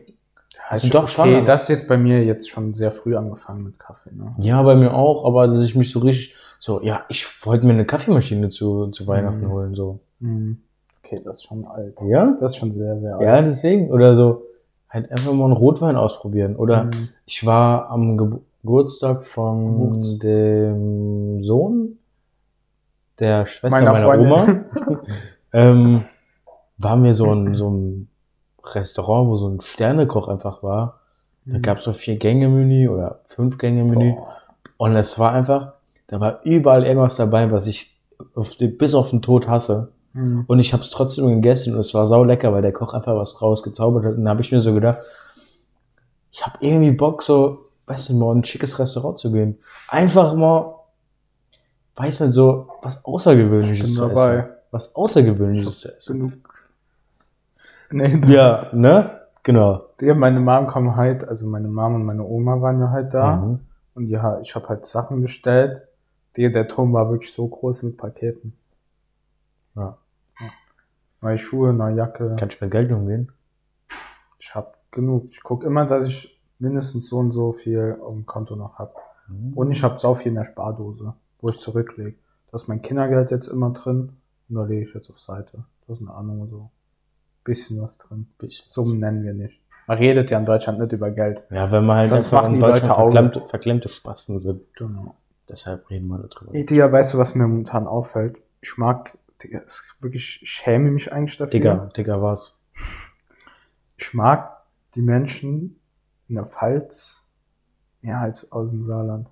Also 0.69 0.87
ich, 0.87 0.93
doch 0.93 1.07
schon, 1.07 1.29
Okay, 1.29 1.43
das 1.43 1.63
ist 1.63 1.69
jetzt 1.69 1.87
bei 1.87 1.97
mir 1.97 2.23
jetzt 2.23 2.49
schon 2.49 2.73
sehr 2.73 2.91
früh 2.91 3.15
angefangen 3.15 3.63
mit 3.63 3.79
Kaffee. 3.79 4.11
Ne? 4.13 4.35
Ja, 4.39 4.61
bei 4.61 4.75
mir 4.75 4.93
auch, 4.93 5.25
aber 5.25 5.47
dass 5.47 5.63
ich 5.63 5.75
mich 5.75 5.89
so 5.91 5.99
richtig, 5.99 6.35
so, 6.59 6.81
ja, 6.81 7.05
ich 7.09 7.25
wollte 7.45 7.65
mir 7.65 7.73
eine 7.73 7.85
Kaffeemaschine 7.85 8.49
zu, 8.49 8.87
zu 8.87 9.07
Weihnachten 9.07 9.45
Mhm. 9.45 9.49
holen, 9.51 9.75
so. 9.75 9.99
Mhm. 10.19 10.61
Okay, 11.03 11.19
das 11.23 11.39
ist 11.39 11.43
schon 11.45 11.65
alt. 11.65 11.97
Ja? 12.07 12.35
Das 12.39 12.51
ist 12.51 12.57
schon 12.57 12.71
sehr, 12.73 12.99
sehr 12.99 13.15
alt. 13.15 13.21
Ja, 13.23 13.41
deswegen. 13.41 13.89
Oder 13.91 14.15
so, 14.15 14.43
halt 14.89 15.11
einfach 15.11 15.31
mal 15.33 15.45
einen 15.45 15.53
Rotwein 15.53 15.95
ausprobieren. 15.95 16.55
Oder 16.55 16.85
Mhm. 16.85 17.09
ich 17.25 17.45
war 17.45 17.89
am 17.89 18.17
Ge 18.17 18.27
Geburtstag 18.61 19.23
von 19.23 19.77
Geburtstag. 19.89 20.19
dem 20.19 21.41
Sohn 21.41 21.97
der 23.19 23.45
Schwester 23.45 23.79
Meiner 23.79 23.93
meiner, 23.93 24.05
Freundin. 24.05 24.31
Oma. 24.31 24.99
ähm, 25.53 26.03
war 26.77 26.95
mir 26.97 27.13
so 27.13 27.31
ein, 27.33 27.55
so 27.55 27.69
ein 27.69 28.09
Restaurant, 28.73 29.29
wo 29.29 29.35
so 29.37 29.47
ein 29.49 29.61
Sternekoch 29.61 30.27
einfach 30.27 30.61
war. 30.63 30.99
Da 31.45 31.57
Mhm. 31.57 31.61
gab 31.61 31.77
es 31.77 31.85
so 31.85 31.93
vier 31.93 32.17
Gänge-Menü 32.17 32.89
oder 32.89 33.21
fünf 33.25 33.57
Gänge-Menü. 33.57 34.15
Und 34.77 34.95
es 34.95 35.17
war 35.17 35.31
einfach, 35.31 35.73
da 36.07 36.19
war 36.19 36.41
überall 36.43 36.85
irgendwas 36.85 37.15
dabei, 37.15 37.51
was 37.51 37.65
ich 37.67 37.97
auf 38.35 38.55
die, 38.55 38.67
bis 38.67 38.93
auf 38.93 39.09
den 39.09 39.21
Tod 39.21 39.47
hasse. 39.47 39.91
Mhm. 40.13 40.43
Und 40.47 40.59
ich 40.59 40.73
habe 40.73 40.83
es 40.83 40.89
trotzdem 40.91 41.27
gegessen 41.27 41.73
und 41.73 41.79
es 41.79 41.93
war 41.93 42.07
sau 42.07 42.23
lecker, 42.23 42.51
weil 42.53 42.61
der 42.61 42.73
Koch 42.73 42.93
einfach 42.93 43.15
was 43.15 43.33
draus 43.33 43.63
gezaubert 43.63 44.05
hat. 44.05 44.15
Und 44.15 44.25
da 44.25 44.31
habe 44.31 44.41
ich 44.41 44.51
mir 44.51 44.59
so 44.59 44.73
gedacht, 44.73 44.99
ich 46.31 46.45
habe 46.45 46.57
irgendwie 46.61 46.91
Bock, 46.91 47.23
so, 47.23 47.65
weißt 47.87 48.09
du, 48.09 48.15
mal 48.15 48.31
in 48.33 48.39
ein 48.39 48.43
schickes 48.43 48.77
Restaurant 48.79 49.17
zu 49.17 49.31
gehen. 49.31 49.57
Einfach 49.87 50.33
mal, 50.35 50.75
weiß 51.95 52.21
nicht, 52.21 52.31
so 52.33 52.67
was 52.81 53.03
Außergewöhnliches 53.05 53.89
Ich 53.89 53.95
zu 53.95 54.07
dabei. 54.07 54.35
essen. 54.37 54.49
Was 54.71 54.95
Außergewöhnliches 54.95 55.79
zu 55.81 55.95
essen. 55.95 56.19
Genug. 56.19 56.33
Nee, 57.91 58.21
Ja, 58.33 58.59
ne? 58.71 59.19
Genau. 59.43 59.83
Ja, 60.01 60.13
meine 60.15 60.39
Mom 60.39 60.67
kam 60.67 60.95
halt, 60.95 61.27
also 61.27 61.47
meine 61.47 61.67
Mom 61.67 61.95
und 61.95 62.05
meine 62.05 62.23
Oma 62.23 62.61
waren 62.61 62.79
ja 62.79 62.89
halt 62.91 63.13
da. 63.13 63.37
Mhm. 63.37 63.59
Und 63.95 64.07
ja, 64.07 64.39
ich 64.41 64.53
habe 64.55 64.69
halt 64.69 64.85
Sachen 64.85 65.21
bestellt. 65.21 65.81
Der, 66.37 66.49
der 66.51 66.67
Turm 66.67 66.93
war 66.93 67.09
wirklich 67.09 67.33
so 67.33 67.47
groß 67.47 67.83
mit 67.83 67.97
Paketen. 67.97 68.53
Ja. 69.75 69.97
Neue 71.21 71.37
Schuhe, 71.37 71.73
neue 71.73 71.95
Jacke. 71.95 72.35
Kannst 72.39 72.61
du 72.61 72.65
mit 72.65 72.71
Geld 72.71 72.91
umgehen? 72.91 73.31
Ich 74.39 74.55
hab 74.55 74.77
genug. 74.91 75.27
Ich 75.31 75.43
guck 75.43 75.63
immer, 75.63 75.85
dass 75.85 76.07
ich 76.07 76.39
mindestens 76.59 77.07
so 77.07 77.17
und 77.17 77.31
so 77.31 77.51
viel 77.51 77.97
auf 78.01 78.13
dem 78.13 78.25
Konto 78.25 78.55
noch 78.55 78.79
hab. 78.79 78.95
Mhm. 79.27 79.53
Und 79.53 79.71
ich 79.71 79.83
hab 79.83 79.99
sau 79.99 80.13
viel 80.13 80.29
in 80.29 80.35
der 80.35 80.45
Spardose, 80.45 81.13
wo 81.41 81.49
ich 81.49 81.59
zurücklege. 81.59 82.15
Da 82.51 82.55
ist 82.55 82.67
mein 82.67 82.81
Kindergeld 82.81 83.31
jetzt 83.31 83.47
immer 83.47 83.71
drin. 83.71 84.13
Und 84.49 84.55
da 84.55 84.63
lege 84.63 84.87
ich 84.87 84.93
jetzt 84.93 85.09
auf 85.09 85.19
Seite. 85.19 85.65
Das 85.87 85.97
ist 85.97 86.01
eine 86.01 86.13
Ahnung, 86.13 86.47
so. 86.49 86.69
Bisschen 87.43 87.81
was 87.81 87.97
drin. 87.97 88.27
Summen 88.49 88.99
nennen 88.99 89.23
wir 89.23 89.33
nicht. 89.33 89.59
Man 89.87 89.97
redet 89.97 90.29
ja 90.29 90.37
in 90.37 90.45
Deutschland 90.45 90.79
nicht 90.79 90.91
über 90.91 91.09
Geld. 91.09 91.41
Ja, 91.49 91.71
wenn 91.71 91.85
man 91.85 91.97
halt 91.97 92.09
Sonst 92.09 92.27
einfach 92.27 92.43
machen 92.43 92.55
in 92.55 92.59
Deutschland 92.59 92.93
verklemmte, 92.93 93.41
verklemmte 93.41 93.89
Spasten 93.89 94.37
sind. 94.37 94.61
Genau. 94.75 95.15
Deshalb 95.49 95.89
reden 95.89 96.07
wir 96.07 96.19
darüber. 96.19 96.51
Digga, 96.53 96.91
weißt 96.91 97.13
du, 97.13 97.17
was 97.17 97.33
mir 97.33 97.47
momentan 97.47 97.87
auffällt? 97.87 98.37
Ich 98.61 98.77
mag, 98.77 99.17
Digga, 99.43 99.59
ist 99.59 99.95
wirklich, 99.99 100.39
ich 100.41 100.49
schäme 100.49 100.91
mich 100.91 101.11
eigentlich 101.11 101.37
dafür. 101.37 101.51
Digga, 101.51 101.75
Digga, 101.95 102.21
was? 102.21 102.59
Ich 103.97 104.13
mag 104.13 104.57
die 104.95 105.01
Menschen 105.01 105.79
in 106.27 106.35
der 106.35 106.45
Pfalz 106.45 107.27
mehr 108.01 108.19
als 108.19 108.51
aus 108.51 108.69
dem 108.69 108.85
Saarland. 108.85 109.27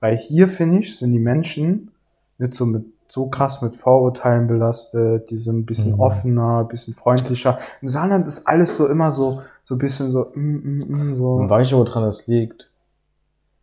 Weil 0.00 0.16
hier, 0.16 0.48
finde 0.48 0.78
ich, 0.80 0.98
sind 0.98 1.12
die 1.12 1.18
Menschen 1.18 1.90
nicht 2.38 2.54
so 2.54 2.66
mit 2.66 2.84
so 3.08 3.26
krass 3.26 3.62
mit 3.62 3.76
Vorurteilen 3.76 4.48
belastet, 4.48 5.30
die 5.30 5.38
sind 5.38 5.58
ein 5.60 5.66
bisschen 5.66 5.92
Mhm. 5.94 6.00
offener, 6.00 6.58
ein 6.60 6.68
bisschen 6.68 6.92
freundlicher. 6.92 7.58
Im 7.80 7.88
Saarland 7.88 8.26
ist 8.26 8.46
alles 8.48 8.76
so 8.76 8.88
immer 8.88 9.12
so, 9.12 9.42
so 9.64 9.76
ein 9.76 9.78
bisschen 9.78 10.10
so, 10.10 10.32
mm, 10.34 10.40
mm, 10.40 10.84
mm, 10.88 11.14
so. 11.14 11.34
Und 11.34 11.48
weißt 11.48 11.70
du, 11.70 11.78
woran 11.78 12.02
das 12.02 12.26
liegt? 12.26 12.68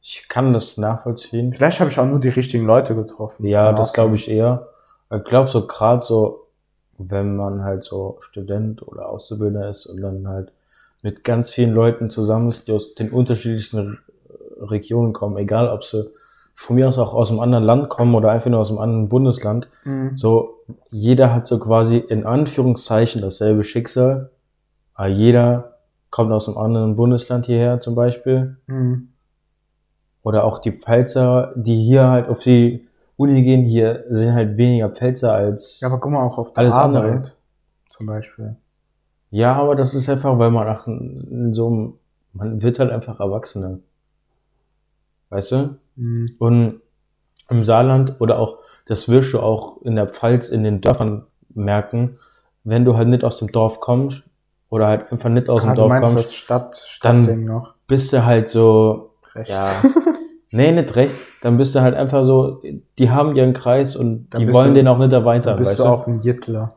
Ich 0.02 0.28
kann 0.30 0.54
das 0.54 0.78
nachvollziehen. 0.78 1.52
Vielleicht 1.52 1.80
habe 1.82 1.90
ich 1.90 2.00
auch 2.00 2.06
nur 2.06 2.20
die 2.22 2.30
richtigen 2.30 2.66
Leute 2.66 2.96
getroffen. 2.96 3.46
Ja, 3.46 3.74
das 3.74 3.92
glaube 3.94 4.16
ich 4.16 4.30
eher. 4.30 4.70
Ich 5.16 5.24
glaube 5.26 5.50
so 5.50 5.68
gerade 5.68 6.04
so, 6.06 6.48
wenn 6.98 7.36
man 7.36 7.64
halt 7.64 7.84
so 7.84 8.18
Student 8.22 8.88
oder 8.88 9.10
Auszubildender 9.10 9.70
ist 9.70 9.86
und 9.86 10.02
dann 10.02 10.28
halt 10.28 10.52
mit 11.02 11.24
ganz 11.24 11.52
vielen 11.52 11.74
Leuten 11.74 12.10
zusammen 12.10 12.50
ist, 12.50 12.68
die 12.68 12.72
aus 12.72 12.96
den 12.96 13.12
unterschiedlichsten 13.12 13.80
Re- 13.80 13.98
Regionen 14.62 15.14
kommen, 15.14 15.38
egal 15.38 15.70
ob 15.70 15.84
sie 15.84 16.10
von 16.56 16.76
mir 16.76 16.88
aus 16.88 17.00
auch 17.00 17.14
aus 17.14 17.32
einem 17.32 17.40
anderen 17.40 17.64
Land 17.64 17.90
kommen 17.90 18.16
oder 18.16 18.32
einfach 18.32 18.50
nur 18.50 18.60
aus 18.60 18.70
einem 18.70 18.80
anderen 18.80 19.10
Bundesland. 19.10 19.68
Mhm. 19.84 20.16
So, 20.16 20.60
jeder 20.92 21.34
hat 21.34 21.48
so 21.48 21.60
quasi 21.60 21.98
in 21.98 22.26
Anführungszeichen 22.26 23.22
dasselbe 23.22 23.64
Schicksal, 23.64 24.30
aber 24.94 25.10
jeder 25.10 25.78
kommt 26.10 26.32
aus 26.32 26.48
einem 26.48 26.60
anderen 26.60 26.96
Bundesland 26.96 27.48
hierher 27.48 27.80
zum 27.80 27.96
Beispiel. 27.96 28.58
Mhm. 28.68 29.10
Oder 30.22 30.46
auch 30.46 30.60
die 30.60 30.72
Pfälzer, 30.72 31.52
die 31.56 31.84
hier 31.84 32.08
halt 32.08 32.30
auf 32.30 32.40
die 32.40 32.88
Uni 33.18 33.44
gehen, 33.44 33.64
hier 33.64 34.06
sind 34.10 34.34
halt 34.34 34.58
weniger 34.58 34.90
Pfälzer 34.90 35.34
als. 35.34 35.80
Ja, 35.82 35.88
aber 35.90 36.00
guck 36.00 36.12
mal 36.12 36.24
auch 36.24 36.38
auf 36.38 36.58
Alles 36.58 36.74
Arbeit 36.76 37.04
andere. 37.04 37.24
zum 37.96 38.06
Beispiel. 38.08 38.56
Ja, 39.30 39.54
aber 39.56 39.76
das 39.76 39.94
ist 39.94 40.10
einfach, 40.10 40.38
weil 40.40 40.52
man 40.52 40.66
nach 40.68 40.88
in 40.88 41.54
so 41.54 41.68
einem, 41.68 41.94
man 42.34 42.62
wird 42.62 42.80
halt 42.80 42.92
einfach 42.92 43.20
Erwachsener. 43.20 43.80
Weißt 45.30 45.52
du? 45.52 45.76
Mhm. 45.96 46.26
Und 46.40 46.82
im 47.50 47.64
Saarland 47.64 48.16
oder 48.20 48.40
auch, 48.40 48.60
das 48.86 49.10
wirst 49.10 49.34
du 49.34 49.40
auch 49.40 49.82
in 49.84 49.96
der 49.96 50.08
Pfalz 50.08 50.50
in 50.50 50.64
den 50.64 50.82
Dörfern 50.82 51.26
merken, 51.54 52.18
wenn 52.64 52.86
du 52.86 52.96
halt 52.96 53.10
nicht 53.10 53.24
aus 53.24 53.38
dem 53.40 53.52
Dorf 53.52 53.80
kommst 53.80 54.24
oder 54.70 54.88
halt 54.88 55.12
einfach 55.12 55.30
nicht 55.30 55.50
aus 55.50 55.64
dem 55.64 55.72
Ah, 55.72 55.76
du 55.76 55.82
Dorf 55.82 55.90
meinst 55.90 56.10
kommst, 56.14 56.26
das 56.26 56.34
Stadt, 56.88 57.00
dann- 57.04 57.62
bist 57.88 58.14
du 58.14 58.24
halt 58.26 58.48
so, 58.50 59.12
Rechts. 59.36 59.50
ja, 59.52 59.70
nee, 60.54 60.72
nicht 60.72 60.96
recht, 60.96 61.16
dann 61.44 61.58
bist 61.58 61.76
du 61.76 61.82
halt 61.82 61.96
einfach 61.96 62.24
so, 62.24 62.62
die 63.00 63.10
haben 63.12 63.36
ihren 63.36 63.54
Kreis 63.54 63.96
und 63.96 64.30
Dann 64.30 64.42
die 64.48 64.54
wollen 64.54 64.70
du- 64.70 64.74
den 64.76 64.88
auch 64.88 64.98
nicht 64.98 65.12
Dann 65.12 65.22
erweitern, 65.22 65.58
bist 65.58 65.72
weißt 65.72 65.80
du 65.80 65.84
du? 65.84 65.90
auch 65.90 66.08
ein 66.08 66.22
Jittler. 66.22 66.74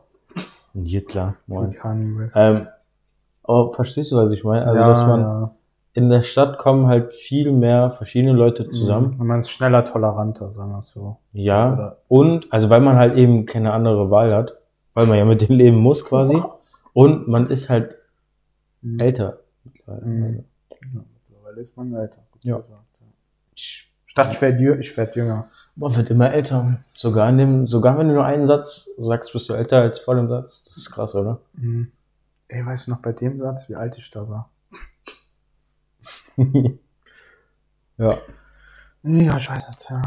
Ein 0.75 0.85
Wie 0.85 1.05
moin. 1.47 2.31
Ähm, 2.35 2.67
aber 3.43 3.73
verstehst 3.73 4.11
du, 4.11 4.17
was 4.17 4.31
ich 4.31 4.43
meine? 4.43 4.65
Also, 4.67 4.79
ja, 4.81 4.87
dass 4.87 5.07
man 5.07 5.21
ja. 5.21 5.51
in 5.93 6.09
der 6.09 6.21
Stadt 6.21 6.57
kommen 6.59 6.87
halt 6.87 7.13
viel 7.13 7.51
mehr 7.51 7.89
verschiedene 7.91 8.33
Leute 8.33 8.69
zusammen. 8.69 9.13
Mhm. 9.15 9.21
Und 9.21 9.27
man 9.27 9.39
ist 9.39 9.49
schneller 9.49 9.85
toleranter, 9.85 10.51
sagen 10.51 10.71
wir 10.71 10.79
es 10.79 10.89
so. 10.91 11.17
Ja. 11.33 11.73
Oder- 11.73 11.97
Und, 12.09 12.51
also 12.53 12.69
weil 12.69 12.81
man 12.81 12.97
halt 12.97 13.15
eben 13.17 13.45
keine 13.45 13.73
andere 13.73 14.11
Wahl 14.11 14.35
hat, 14.35 14.57
weil 14.93 15.07
man 15.07 15.17
ja 15.17 15.25
mit 15.25 15.47
dem 15.47 15.55
leben 15.55 15.77
muss 15.77 16.03
quasi. 16.05 16.37
Und 16.93 17.27
man 17.27 17.47
ist 17.47 17.69
halt 17.69 17.97
Mhm. 18.81 18.99
älter. 18.99 19.37
Mhm. 19.87 20.43
Ja, 20.69 21.01
mittlerweile 21.29 21.61
ist 21.61 21.75
man 21.77 21.93
älter. 21.93 22.17
Ja. 22.43 22.57
gesagt, 22.57 22.69
ja. 23.57 23.83
Ich 24.07 24.13
dachte, 24.15 24.33
ich 24.35 24.41
werde 24.41 24.57
jü- 24.57 24.79
ich 24.79 24.97
werd 24.97 25.15
jünger. 25.15 25.49
Man 25.75 25.95
wird 25.95 26.09
immer 26.09 26.31
älter. 26.31 26.79
Sogar 26.93 27.29
in 27.29 27.37
dem, 27.37 27.67
sogar 27.67 27.99
wenn 27.99 28.07
du 28.07 28.15
nur 28.15 28.25
einen 28.25 28.45
Satz 28.45 28.89
sagst, 28.97 29.31
bist 29.33 29.47
du 29.47 29.53
älter 29.53 29.81
als 29.81 29.99
vor 29.99 30.15
dem 30.15 30.27
Satz. 30.27 30.63
Das 30.63 30.75
ist 30.77 30.89
krass, 30.91 31.13
oder? 31.13 31.39
Mhm. 31.53 31.91
Ey, 32.47 32.65
weißt 32.65 32.87
du 32.87 32.91
noch 32.91 33.01
bei 33.01 33.11
dem 33.11 33.39
Satz, 33.39 33.69
wie 33.69 33.75
alt 33.75 33.95
ich 33.97 34.09
da 34.09 34.27
war? 34.27 34.49
ja. 37.97 38.17
Ja, 39.03 39.37
ich 39.37 39.49
weiß 39.49 39.67
nicht, 39.67 39.89
ja. 39.89 40.01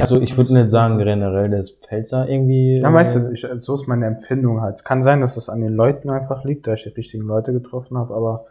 Also 0.00 0.20
ich 0.20 0.36
würde 0.36 0.54
nicht 0.54 0.70
sagen 0.70 0.98
generell, 0.98 1.50
der 1.50 1.64
Pfälzer 1.64 2.28
irgendwie. 2.28 2.78
Ja, 2.80 2.92
weißt 2.92 3.16
äh, 3.16 3.20
du, 3.20 3.32
ich, 3.32 3.46
so 3.58 3.74
ist 3.74 3.88
meine 3.88 4.06
Empfindung 4.06 4.60
halt. 4.60 4.76
Es 4.76 4.84
kann 4.84 5.02
sein, 5.02 5.20
dass 5.20 5.36
es 5.36 5.48
an 5.48 5.60
den 5.60 5.74
Leuten 5.74 6.08
einfach 6.08 6.44
liegt, 6.44 6.66
da 6.66 6.74
ich 6.74 6.84
die 6.84 6.90
richtigen 6.90 7.24
Leute 7.24 7.52
getroffen 7.52 7.98
habe, 7.98 8.14
aber 8.14 8.46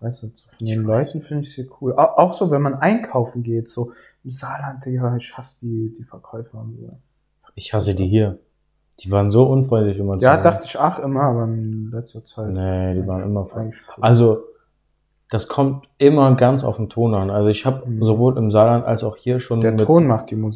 weißt 0.00 0.22
du, 0.22 0.26
so 0.28 0.48
von 0.56 0.66
den 0.66 0.82
Leuten 0.82 1.20
finde 1.20 1.44
ich 1.44 1.54
sie 1.54 1.68
cool. 1.80 1.94
Auch, 1.94 2.16
auch 2.18 2.34
so, 2.34 2.50
wenn 2.50 2.62
man 2.62 2.74
einkaufen 2.74 3.42
geht, 3.42 3.68
so 3.68 3.92
im 4.24 4.30
Saarland, 4.30 4.84
Digga, 4.84 5.16
ich 5.16 5.36
hasse 5.36 5.60
die, 5.66 5.94
die 5.98 6.04
Verkäufer 6.04 6.64
so. 6.78 6.98
Ich 7.54 7.74
hasse 7.74 7.94
die 7.94 8.06
hier. 8.06 8.38
Die 9.00 9.10
waren 9.12 9.30
so 9.30 9.44
unfreundlich 9.44 9.98
immer 9.98 10.18
zu 10.18 10.24
Ja, 10.24 10.36
dachte 10.36 10.64
ich 10.64 10.76
auch 10.78 10.98
immer, 10.98 11.22
aber 11.22 11.44
in 11.44 11.90
letzter 11.92 12.24
Zeit. 12.24 12.50
Nee, 12.52 12.94
die 12.94 13.06
waren 13.06 13.22
immer 13.22 13.46
cool. 13.54 13.72
Also, 14.00 14.42
das 15.30 15.46
kommt 15.46 15.88
immer 15.98 16.34
ganz 16.36 16.64
auf 16.64 16.78
den 16.78 16.88
Ton 16.88 17.14
an. 17.14 17.30
Also 17.30 17.48
ich 17.48 17.66
habe 17.66 17.86
Mhm. 17.86 18.02
sowohl 18.02 18.38
im 18.38 18.50
Saarland 18.50 18.86
als 18.86 19.04
auch 19.04 19.16
hier 19.16 19.40
schon 19.40 19.58
mit, 19.58 19.78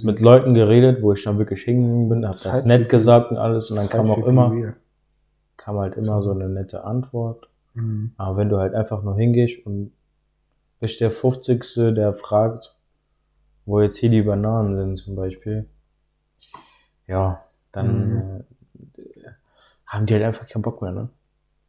mit 0.05 0.21
Leuten 0.21 0.55
geredet, 0.55 1.03
wo 1.03 1.13
ich 1.13 1.23
dann 1.23 1.39
wirklich 1.39 1.63
hingegangen 1.63 2.09
bin, 2.09 2.25
habe 2.25 2.33
Das 2.35 2.43
das 2.43 2.53
heißt, 2.55 2.67
nett 2.67 2.89
gesagt 2.89 3.31
und 3.31 3.37
alles 3.37 3.71
und 3.71 3.77
dann 3.77 3.89
kam 3.89 4.11
auch 4.11 4.27
immer, 4.27 4.51
kam 5.57 5.77
halt 5.79 5.97
immer 5.97 6.23
so 6.23 6.31
eine 6.33 6.49
nette 6.49 6.85
Antwort. 6.85 7.49
Mhm. 7.75 8.13
Aber 8.17 8.37
wenn 8.37 8.49
du 8.49 8.59
halt 8.59 8.75
einfach 8.75 9.03
nur 9.03 9.17
hingehst 9.17 9.65
und 9.67 9.93
bist 10.81 11.01
der 11.01 11.11
50. 11.11 11.95
der 11.95 12.13
fragt, 12.15 12.77
wo 13.65 13.81
jetzt 13.81 13.97
hier 13.97 14.11
die 14.11 14.23
Bananen 14.23 14.77
sind 14.77 14.97
zum 14.97 15.15
Beispiel, 15.17 15.69
ja, 17.07 17.45
dann 17.71 18.11
Mhm. 18.11 18.45
äh, 18.99 19.31
haben 19.87 20.07
die 20.07 20.15
halt 20.15 20.25
einfach 20.25 20.47
keinen 20.49 20.63
Bock 20.63 20.83
mehr, 20.83 20.93
ne? 20.93 21.09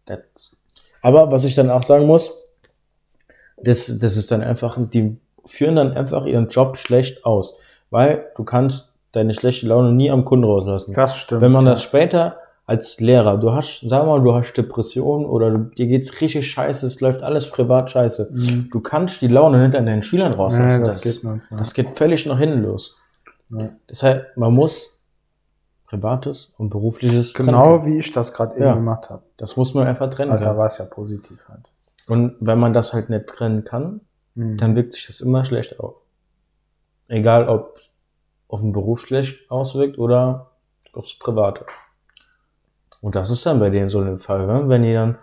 Das. 0.05 0.55
Aber 1.01 1.31
was 1.31 1.43
ich 1.45 1.55
dann 1.55 1.69
auch 1.69 1.83
sagen 1.83 2.05
muss, 2.05 2.31
das, 3.57 3.99
das 3.99 4.17
ist 4.17 4.31
dann 4.31 4.41
einfach, 4.41 4.77
die 4.79 5.17
führen 5.45 5.75
dann 5.75 5.91
einfach 5.93 6.25
ihren 6.25 6.47
Job 6.47 6.77
schlecht 6.77 7.25
aus, 7.25 7.59
weil 7.89 8.31
du 8.35 8.43
kannst 8.43 8.93
deine 9.11 9.33
schlechte 9.33 9.67
Laune 9.67 9.91
nie 9.91 10.09
am 10.09 10.25
Kunden 10.25 10.45
rauslassen. 10.45 10.93
Das 10.93 11.17
stimmt. 11.17 11.41
Wenn 11.41 11.51
man 11.51 11.65
ja. 11.65 11.71
das 11.71 11.83
später 11.83 12.39
als 12.65 12.99
Lehrer, 13.01 13.37
du 13.37 13.51
hast, 13.51 13.81
sag 13.85 14.05
mal, 14.05 14.21
du 14.21 14.33
hast 14.33 14.53
Depressionen 14.53 15.25
oder 15.25 15.51
du, 15.51 15.57
dir 15.75 15.87
geht's 15.87 16.21
richtig 16.21 16.49
scheiße, 16.49 16.85
es 16.85 17.01
läuft 17.01 17.21
alles 17.21 17.49
privat 17.49 17.89
scheiße. 17.91 18.29
Mhm. 18.31 18.69
Du 18.71 18.79
kannst 18.79 19.21
die 19.21 19.27
Laune 19.27 19.63
an 19.65 19.71
deinen 19.85 20.01
Schülern 20.01 20.33
rauslassen. 20.33 20.83
das, 20.85 21.01
das, 21.01 21.21
geht 21.21 21.31
nicht. 21.31 21.43
Ja. 21.51 21.57
das 21.57 21.73
geht 21.73 21.89
völlig 21.89 22.25
nach 22.25 22.39
hinten 22.39 22.63
los. 22.63 22.95
Ja. 23.51 23.69
Deshalb, 23.89 24.37
man 24.37 24.53
muss 24.53 24.99
Privates 25.87 26.53
und 26.57 26.69
Berufliches 26.69 27.33
trennen 27.33 27.47
Genau 27.47 27.79
können. 27.79 27.93
wie 27.93 27.97
ich 27.99 28.11
das 28.13 28.33
gerade 28.33 28.55
eben 28.55 28.63
Ja. 28.63 28.73
gemacht 28.75 29.09
habe. 29.09 29.23
Das 29.37 29.57
muss 29.57 29.73
man 29.73 29.85
einfach 29.85 30.09
trennen 30.09 30.31
Aber 30.31 30.39
da 30.43 30.57
war 30.57 30.67
es 30.67 30.77
ja 30.77 30.85
positiv 30.85 31.47
halt. 31.49 31.65
Und 32.07 32.35
wenn 32.39 32.59
man 32.59 32.73
das 32.73 32.93
halt 32.93 33.09
nicht 33.09 33.27
trennen 33.27 33.63
kann, 33.63 34.01
Mhm. 34.35 34.57
dann 34.57 34.75
wirkt 34.75 34.93
sich 34.93 35.05
das 35.05 35.21
immer 35.21 35.45
schlecht 35.45 35.79
auf. 35.79 35.95
Egal, 37.07 37.47
ob 37.49 37.77
auf 38.47 38.61
den 38.61 38.71
Beruf 38.71 39.01
schlecht 39.01 39.51
auswirkt 39.51 39.99
oder 39.99 40.51
aufs 40.93 41.13
Private. 41.19 41.65
Und 43.03 43.15
das 43.15 43.29
ist 43.29 43.45
dann 43.45 43.59
bei 43.59 43.69
denen 43.69 43.89
so 43.89 43.99
ein 43.99 44.17
Fall, 44.17 44.47
ne? 44.47 44.69
wenn 44.69 44.81
die 44.83 44.93
dann 44.93 45.17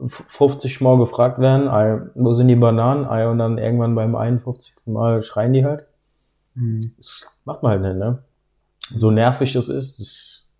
f- 0.00 0.24
50 0.26 0.80
Mal 0.80 0.96
gefragt 0.98 1.38
werden, 1.38 1.68
"Ei, 1.68 2.00
wo 2.14 2.32
sind 2.34 2.48
die 2.48 2.56
Bananen, 2.56 3.04
Ei, 3.06 3.28
und 3.28 3.38
dann 3.38 3.58
irgendwann 3.58 3.94
beim 3.94 4.14
51. 4.16 4.74
Mal 4.86 5.20
schreien 5.22 5.52
die 5.52 5.64
halt. 5.64 5.84
Mhm. 6.54 6.92
Das 6.96 7.26
macht 7.44 7.62
man 7.62 7.72
halt 7.72 7.82
nicht, 7.82 7.96
ne? 7.96 8.18
So 8.94 9.10
nervig 9.10 9.52
das 9.52 9.68
ist, 9.68 9.98
das, 9.98 10.52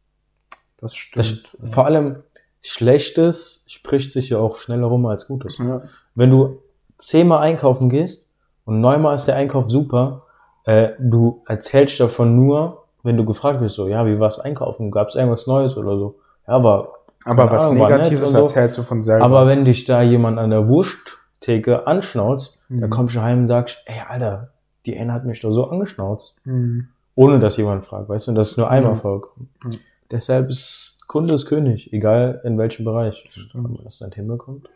Das 0.81 0.95
stimmt. 0.95 1.57
das 1.61 1.71
vor 1.71 1.87
allem 1.87 2.23
Schlechtes 2.61 3.65
spricht 3.69 4.13
sich 4.13 4.29
ja 4.29 4.39
auch 4.39 4.57
schneller 4.57 4.87
rum 4.89 5.07
als 5.07 5.27
Gutes. 5.27 5.57
ja. 5.59 5.83
wenn 6.15 6.31
du 6.31 6.59
zehnmal 6.99 7.39
einkaufen 7.41 7.89
gehst 7.89 8.27
und 8.65 8.81
neunmal 8.81 9.15
ist 9.15 9.25
der 9.27 9.37
Einkauf 9.37 9.71
super, 9.71 10.25
äh, 10.65 10.91
du 10.99 11.43
erzählst 11.47 12.01
davon 12.01 12.37
nur, 12.37 12.85
wenn 13.03 13.17
du 13.17 13.25
gefragt 13.25 13.61
wirst, 13.61 13.77
so, 13.77 13.87
ja, 13.89 14.05
wie 14.07 14.19
war's 14.19 14.39
einkaufen? 14.41 14.91
Gab's 14.91 15.15
irgendwas 15.15 15.47
Neues 15.47 15.77
oder 15.77 15.97
so? 15.97 16.19
Ja, 16.47 16.63
war, 16.63 16.89
Aber 17.25 17.47
Keine 17.47 17.51
was 17.57 17.65
Ahnung, 17.65 17.79
Negatives 17.79 18.31
so. 18.31 18.39
erzählst 18.39 18.79
du 18.79 18.83
von 18.83 19.03
selber. 19.03 19.25
aber 19.25 19.47
wenn 19.49 19.65
dich 19.65 19.85
da 19.85 20.01
jemand 20.03 20.39
an 20.39 20.51
der 20.51 20.69
Wursttheke 20.69 21.87
anschnauzt, 21.87 22.59
Mhm. 22.69 22.81
dann 22.83 22.91
kommst 22.91 23.15
du 23.17 23.21
heim 23.23 23.41
und 23.41 23.47
sagst, 23.49 23.83
ey, 23.87 24.01
Alter, 24.09 24.53
die 24.87 24.97
eine 24.99 25.13
hat 25.13 25.25
mich 25.25 25.41
doch 25.41 25.51
so 25.53 25.65
angeschnauzt. 25.69 26.37
Mhm. 26.45 26.89
Ohne 27.17 27.39
dass 27.41 27.57
jemand 27.57 27.85
fragt, 27.85 28.09
weißt 28.09 28.27
du, 28.27 28.31
und 28.33 28.35
das 28.37 28.51
ist 28.53 28.57
nur 28.59 28.71
einmal 28.71 28.93
Mhm. 28.93 28.97
vorgekommen. 28.97 29.49
Mhm. 29.65 29.79
Deshalb 30.11 30.49
ist 30.51 30.93
Kunde 31.09 31.35
ist 31.35 31.47
König, 31.47 31.93
egal 31.93 32.41
in 32.45 32.59
welchem 32.59 32.85
Bereich. 32.85 33.25
Stimmt. 33.31 33.55
Wenn 33.55 33.63
man 33.75 33.85
das 33.85 33.99
dann 33.99 34.13
hinbekommt. 34.13 34.69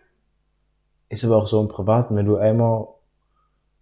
Ist 1.09 1.25
aber 1.25 1.37
auch 1.37 1.47
so 1.49 1.61
im 1.61 1.67
Privaten, 1.69 2.15
wenn 2.17 2.27
du 2.27 2.37
einmal, 2.37 2.87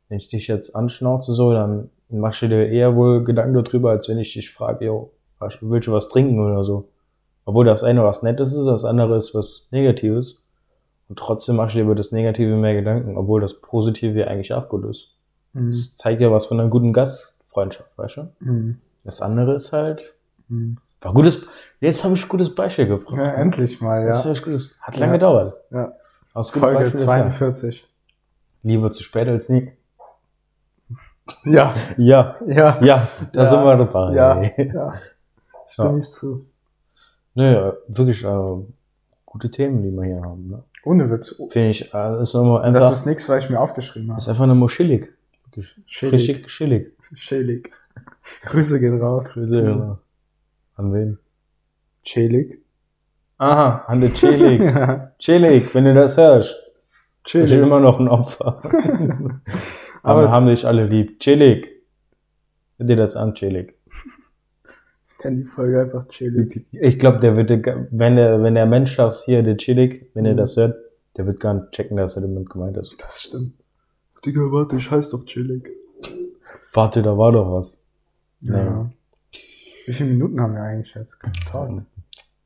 wenn 0.09 0.17
ich 0.19 0.29
dich 0.29 0.49
jetzt 0.49 0.75
anschnauze 0.75 1.35
so, 1.35 1.53
dann 1.53 1.91
machst 2.09 2.41
du 2.41 2.49
dir 2.49 2.67
eher 2.69 2.97
wohl 2.97 3.23
Gedanken 3.25 3.63
darüber, 3.63 3.91
als 3.91 4.09
wenn 4.09 4.19
ich 4.19 4.33
dich 4.33 4.51
frage, 4.51 4.87
yo, 4.87 5.11
willst 5.61 5.89
du 5.89 5.93
was 5.93 6.09
trinken 6.09 6.41
oder 6.41 6.65
so. 6.65 6.89
Obwohl 7.49 7.65
das 7.65 7.83
eine 7.83 8.05
was 8.05 8.23
Nettes 8.23 8.53
ist, 8.53 8.67
das 8.67 8.85
andere 8.85 9.17
ist 9.17 9.35
was 9.35 9.69
Negatives. 9.71 10.43
Und 11.09 11.19
trotzdem 11.19 11.57
machst 11.57 11.75
du 11.75 11.79
dir 11.79 11.85
über 11.87 11.95
das 11.95 12.13
Negative 12.13 12.55
mehr 12.57 12.75
Gedanken, 12.75 13.17
obwohl 13.17 13.41
das 13.41 13.55
Positive 13.63 14.19
ja 14.21 14.27
eigentlich 14.27 14.53
auch 14.53 14.69
gut 14.69 14.85
ist. 14.85 15.15
Mhm. 15.55 15.71
Das 15.71 15.95
zeigt 15.95 16.21
ja 16.21 16.31
was 16.31 16.45
von 16.45 16.61
einer 16.61 16.69
guten 16.69 16.93
Gastfreundschaft, 16.93 17.89
weißt 17.97 18.17
du? 18.19 18.29
Mhm. 18.41 18.81
Das 19.05 19.23
andere 19.23 19.55
ist 19.55 19.73
halt, 19.73 20.13
Mhm. 20.49 20.77
war 21.01 21.15
gutes, 21.15 21.47
jetzt 21.81 22.05
habe 22.05 22.15
ich 22.17 22.25
ein 22.25 22.29
gutes 22.29 22.55
Beispiel 22.55 22.87
gebracht. 22.87 23.17
Ja, 23.17 23.33
endlich 23.33 23.81
mal, 23.81 24.05
Das 24.05 24.27
ja. 24.27 24.33
ist 24.33 24.43
gutes, 24.43 24.77
hat 24.83 24.97
Ja. 24.97 25.01
lange 25.07 25.13
gedauert. 25.15 25.55
Ja. 25.71 25.93
Aus 26.35 26.51
Folge 26.51 26.81
Beispiel 26.81 26.95
ist 26.97 27.01
ja. 27.01 27.07
42. 27.07 27.89
Lieber 28.63 28.93
zu 28.93 29.03
spät 29.03 29.27
als 29.27 29.49
nie. 29.49 29.73
Ja, 31.47 31.75
Ja, 31.97 32.37
ja. 32.47 32.79
ja, 32.83 33.09
da 33.33 33.41
Ja. 33.41 33.45
sind 33.47 33.65
wir 33.65 33.77
dabei. 33.79 34.13
Ja, 34.15 34.43
ja. 34.43 34.93
Stimme 35.71 35.89
Ja. 35.93 35.97
ich 35.99 36.11
zu. 36.11 36.45
Nö, 37.35 37.73
wirklich 37.89 38.25
äh, 38.25 38.57
gute 39.25 39.51
Themen, 39.51 39.83
die 39.83 39.91
wir 39.91 40.05
hier 40.05 40.23
haben. 40.23 40.49
Ne? 40.49 40.63
Ohne 40.85 41.11
Witz. 41.11 41.37
Finde 41.51 41.71
ich, 41.71 41.93
äh, 41.95 42.21
ist 42.21 42.35
nochmal 42.35 42.63
einfach, 42.63 42.81
Das 42.81 42.93
ist 43.01 43.07
nichts, 43.07 43.29
was 43.29 43.45
ich 43.45 43.51
mir 43.51 43.61
aufgeschrieben 43.61 44.09
ist 44.17 44.25
habe. 44.25 44.31
einfach 44.33 44.47
nochmal 44.47 44.69
chillig. 44.69 45.13
Wirklich 45.45 45.75
Chillig. 45.87 46.13
Richtig 46.15 46.47
chillig. 46.49 46.93
Chillig. 47.15 47.73
Grüße 48.43 48.81
gehen 48.81 49.01
raus. 49.01 49.33
Grüße, 49.35 49.63
ja. 49.63 49.99
An 50.77 50.93
wen? 50.93 51.19
Chillig. 52.05 52.63
Aha, 53.39 53.85
an 53.87 54.01
der 54.01 54.13
chillig. 54.13 54.61
chillig, 55.19 55.75
wenn 55.75 55.85
du 55.85 55.95
das 55.95 56.17
hörst. 56.17 56.57
Ich 57.27 57.33
bin 57.35 57.47
Chillig. 57.47 57.63
immer 57.63 57.79
noch 57.81 58.01
ein 58.01 58.09
Opfer. 58.09 58.63
Aber 58.65 59.41
Aber- 60.03 60.23
wir 60.23 60.31
haben 60.31 60.47
dich 60.47 60.67
alle 60.67 60.87
lieb. 60.87 61.21
Chillig. 61.21 61.69
Hör 62.79 62.87
dir 62.87 62.97
das 62.97 63.17
an, 63.17 63.35
chillig. 63.35 63.75
Dann 65.23 65.37
die 65.39 65.45
Folge 65.45 65.81
einfach 65.83 66.07
chillig. 66.09 66.65
Ich 66.73 66.99
glaube, 66.99 67.19
der 67.19 67.37
wird, 67.37 67.51
wenn 67.91 68.17
der, 68.17 68.43
wenn 68.43 68.55
der 68.55 68.67
Mensch 68.67 68.97
das 68.97 69.25
hier, 69.25 69.43
der 69.43 69.57
chillig, 69.57 70.09
wenn 70.15 70.25
er 70.25 70.35
Mhm. 70.35 70.37
das 70.39 70.57
hört, 70.57 70.77
der 71.17 71.27
wird 71.27 71.41
gar 71.41 71.55
nicht 71.55 71.73
checken, 71.73 71.97
dass 71.97 72.15
er 72.17 72.23
damit 72.23 72.49
gemeint 72.49 72.77
ist. 72.77 72.95
Das 73.03 73.21
stimmt. 73.23 73.53
Digga, 74.25 74.41
warte, 74.53 74.77
ich 74.77 74.91
heiß 74.91 75.11
doch 75.11 75.25
chillig. 75.25 75.69
Warte, 76.73 77.03
da 77.03 77.17
war 77.19 77.33
doch 77.33 77.51
was. 77.53 77.83
Ja. 78.41 78.57
Ja. 78.57 78.91
Wie 79.87 79.93
viele 79.93 80.11
Minuten 80.11 80.41
haben 80.41 80.55
wir 80.55 80.63
eigentlich 80.63 80.95
jetzt? 80.95 81.19
Total. 81.45 81.85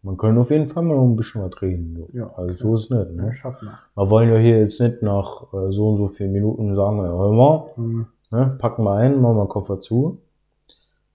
Man 0.05 0.17
kann 0.17 0.39
auf 0.39 0.51
jeden 0.51 0.67
Fall 0.67 0.83
mal 0.83 0.97
noch 0.97 1.05
ein 1.05 1.17
bisschen 1.17 1.43
was 1.43 1.61
reden. 1.61 2.03
Ja. 2.13 2.33
Also 2.37 2.53
so 2.55 2.75
ist 2.75 2.85
es 2.85 2.91
nicht. 2.91 3.17
Ja, 3.17 3.51
Ne? 3.51 3.57
wir. 3.61 3.79
Wir 3.95 4.11
wollen 4.11 4.31
ja 4.31 4.37
hier 4.39 4.59
jetzt 4.61 4.81
nicht 4.81 5.03
nach 5.03 5.53
äh, 5.53 5.71
so 5.71 5.91
und 5.91 5.97
so 5.97 6.09
vielen 6.09 6.33
Minuten 6.33 6.75
sagen, 6.75 6.97
ja, 6.99 7.05
hör 7.05 7.33
mal, 7.33 7.67
Mhm. 7.77 8.07
ne, 8.31 8.57
packen 8.59 8.83
wir 8.85 8.95
ein, 8.97 9.21
machen 9.21 9.37
wir 9.37 9.47
Koffer 9.47 9.79
zu, 9.81 10.19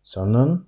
sondern 0.01 0.66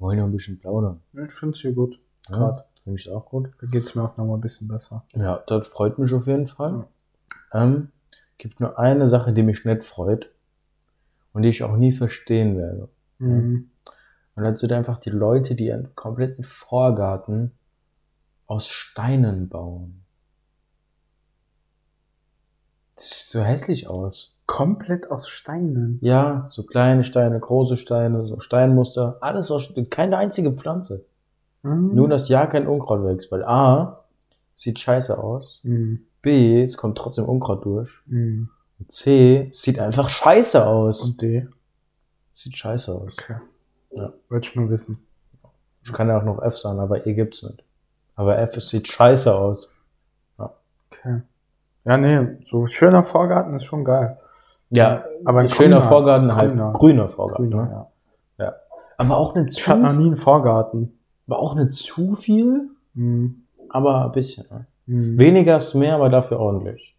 wollen 0.00 0.18
ja 0.18 0.24
ein 0.24 0.32
bisschen 0.32 0.58
plaudern. 0.58 1.00
Ich 1.12 1.32
finde 1.32 1.54
es 1.54 1.60
hier 1.60 1.72
gut. 1.72 2.00
Ja? 2.28 2.64
Finde 2.82 2.98
ich 2.98 3.10
auch 3.10 3.26
gut. 3.26 3.50
Da 3.60 3.66
geht 3.66 3.86
es 3.86 3.94
mir 3.94 4.02
auch 4.02 4.16
nochmal 4.16 4.38
ein 4.38 4.40
bisschen 4.40 4.68
besser. 4.68 5.04
Ja, 5.14 5.42
das 5.46 5.68
freut 5.68 5.98
mich 5.98 6.12
auf 6.14 6.26
jeden 6.26 6.46
Fall. 6.46 6.86
Ähm, 7.52 7.88
gibt 8.38 8.60
nur 8.60 8.78
eine 8.78 9.06
Sache, 9.06 9.32
die 9.32 9.42
mich 9.42 9.64
nicht 9.64 9.84
freut 9.84 10.30
und 11.32 11.42
die 11.42 11.50
ich 11.50 11.62
auch 11.62 11.76
nie 11.76 11.92
verstehen 11.92 12.56
werde. 12.56 12.88
Mhm. 13.18 13.70
Und 14.34 14.44
das 14.44 14.60
sind 14.60 14.72
einfach 14.72 14.98
die 14.98 15.10
Leute, 15.10 15.54
die 15.54 15.72
einen 15.72 15.94
kompletten 15.94 16.44
Vorgarten 16.44 17.52
aus 18.46 18.68
Steinen 18.68 19.48
bauen. 19.48 19.99
Das 23.00 23.08
sieht 23.20 23.28
so 23.28 23.40
hässlich 23.40 23.88
aus. 23.88 24.38
Komplett 24.44 25.10
aus 25.10 25.26
Steinen. 25.26 25.98
Ja, 26.02 26.48
so 26.50 26.64
kleine 26.64 27.02
Steine, 27.02 27.40
große 27.40 27.78
Steine, 27.78 28.26
so 28.26 28.40
Steinmuster, 28.40 29.16
alles 29.22 29.50
aus, 29.50 29.72
keine 29.88 30.18
einzige 30.18 30.52
Pflanze. 30.52 31.06
Mhm. 31.62 31.94
Nur, 31.94 32.08
dass 32.10 32.28
ja 32.28 32.46
kein 32.46 32.66
Unkraut 32.66 33.02
wächst, 33.04 33.32
weil 33.32 33.42
A, 33.42 34.04
sieht 34.52 34.78
scheiße 34.78 35.16
aus, 35.16 35.60
Mhm. 35.62 36.00
B, 36.20 36.62
es 36.62 36.76
kommt 36.76 36.98
trotzdem 36.98 37.24
Unkraut 37.24 37.64
durch, 37.64 37.90
Mhm. 38.04 38.50
und 38.78 38.92
C, 38.92 39.48
sieht 39.50 39.78
einfach 39.78 40.10
scheiße 40.10 40.66
aus. 40.66 41.00
Und 41.02 41.22
D. 41.22 41.46
sieht 42.34 42.54
scheiße 42.58 42.92
aus. 42.94 43.14
Okay. 43.18 43.36
Ja. 43.92 44.12
Wollte 44.28 44.48
ich 44.48 44.56
nur 44.56 44.68
wissen. 44.68 44.98
Ich 45.82 45.92
kann 45.94 46.08
ja 46.08 46.18
auch 46.18 46.24
noch 46.24 46.42
F 46.42 46.58
sagen, 46.58 46.78
aber 46.80 47.06
E 47.06 47.14
gibt's 47.14 47.42
nicht. 47.44 47.64
Aber 48.14 48.36
F, 48.38 48.58
es 48.58 48.68
sieht 48.68 48.88
scheiße 48.88 49.34
aus. 49.34 49.74
Okay. 50.36 51.22
Ja, 51.84 51.96
nee, 51.96 52.36
so 52.44 52.66
schöner 52.66 53.02
Vorgarten 53.02 53.54
ist 53.56 53.64
schon 53.64 53.84
geil. 53.84 54.18
Ja, 54.70 55.04
aber 55.24 55.40
ein 55.40 55.48
schöner 55.48 55.78
grüner- 55.78 55.88
Vorgarten, 55.88 56.36
halt 56.36 56.50
grüner. 56.50 56.72
grüner 56.72 57.08
Vorgarten. 57.08 57.50
Grüner, 57.50 57.64
ne? 57.66 57.86
ja. 58.38 58.54
Aber 58.98 59.16
auch 59.16 59.34
nicht 59.34 59.56
Ich 59.56 59.64
zu, 59.64 59.70
hatte 59.70 59.80
noch 59.82 59.92
nie 59.94 60.06
einen 60.06 60.16
Vorgarten. 60.16 60.98
aber 61.26 61.38
auch 61.38 61.54
nicht 61.54 61.72
zu 61.72 62.14
viel, 62.14 62.68
Mhm. 62.94 63.42
aber 63.68 64.04
ein 64.06 64.12
bisschen. 64.12 64.46
Ne? 64.50 64.66
Mhm. 64.86 65.18
Weniger 65.18 65.56
ist 65.56 65.74
mehr, 65.74 65.94
aber 65.94 66.08
dafür 66.08 66.38
ordentlich. 66.38 66.94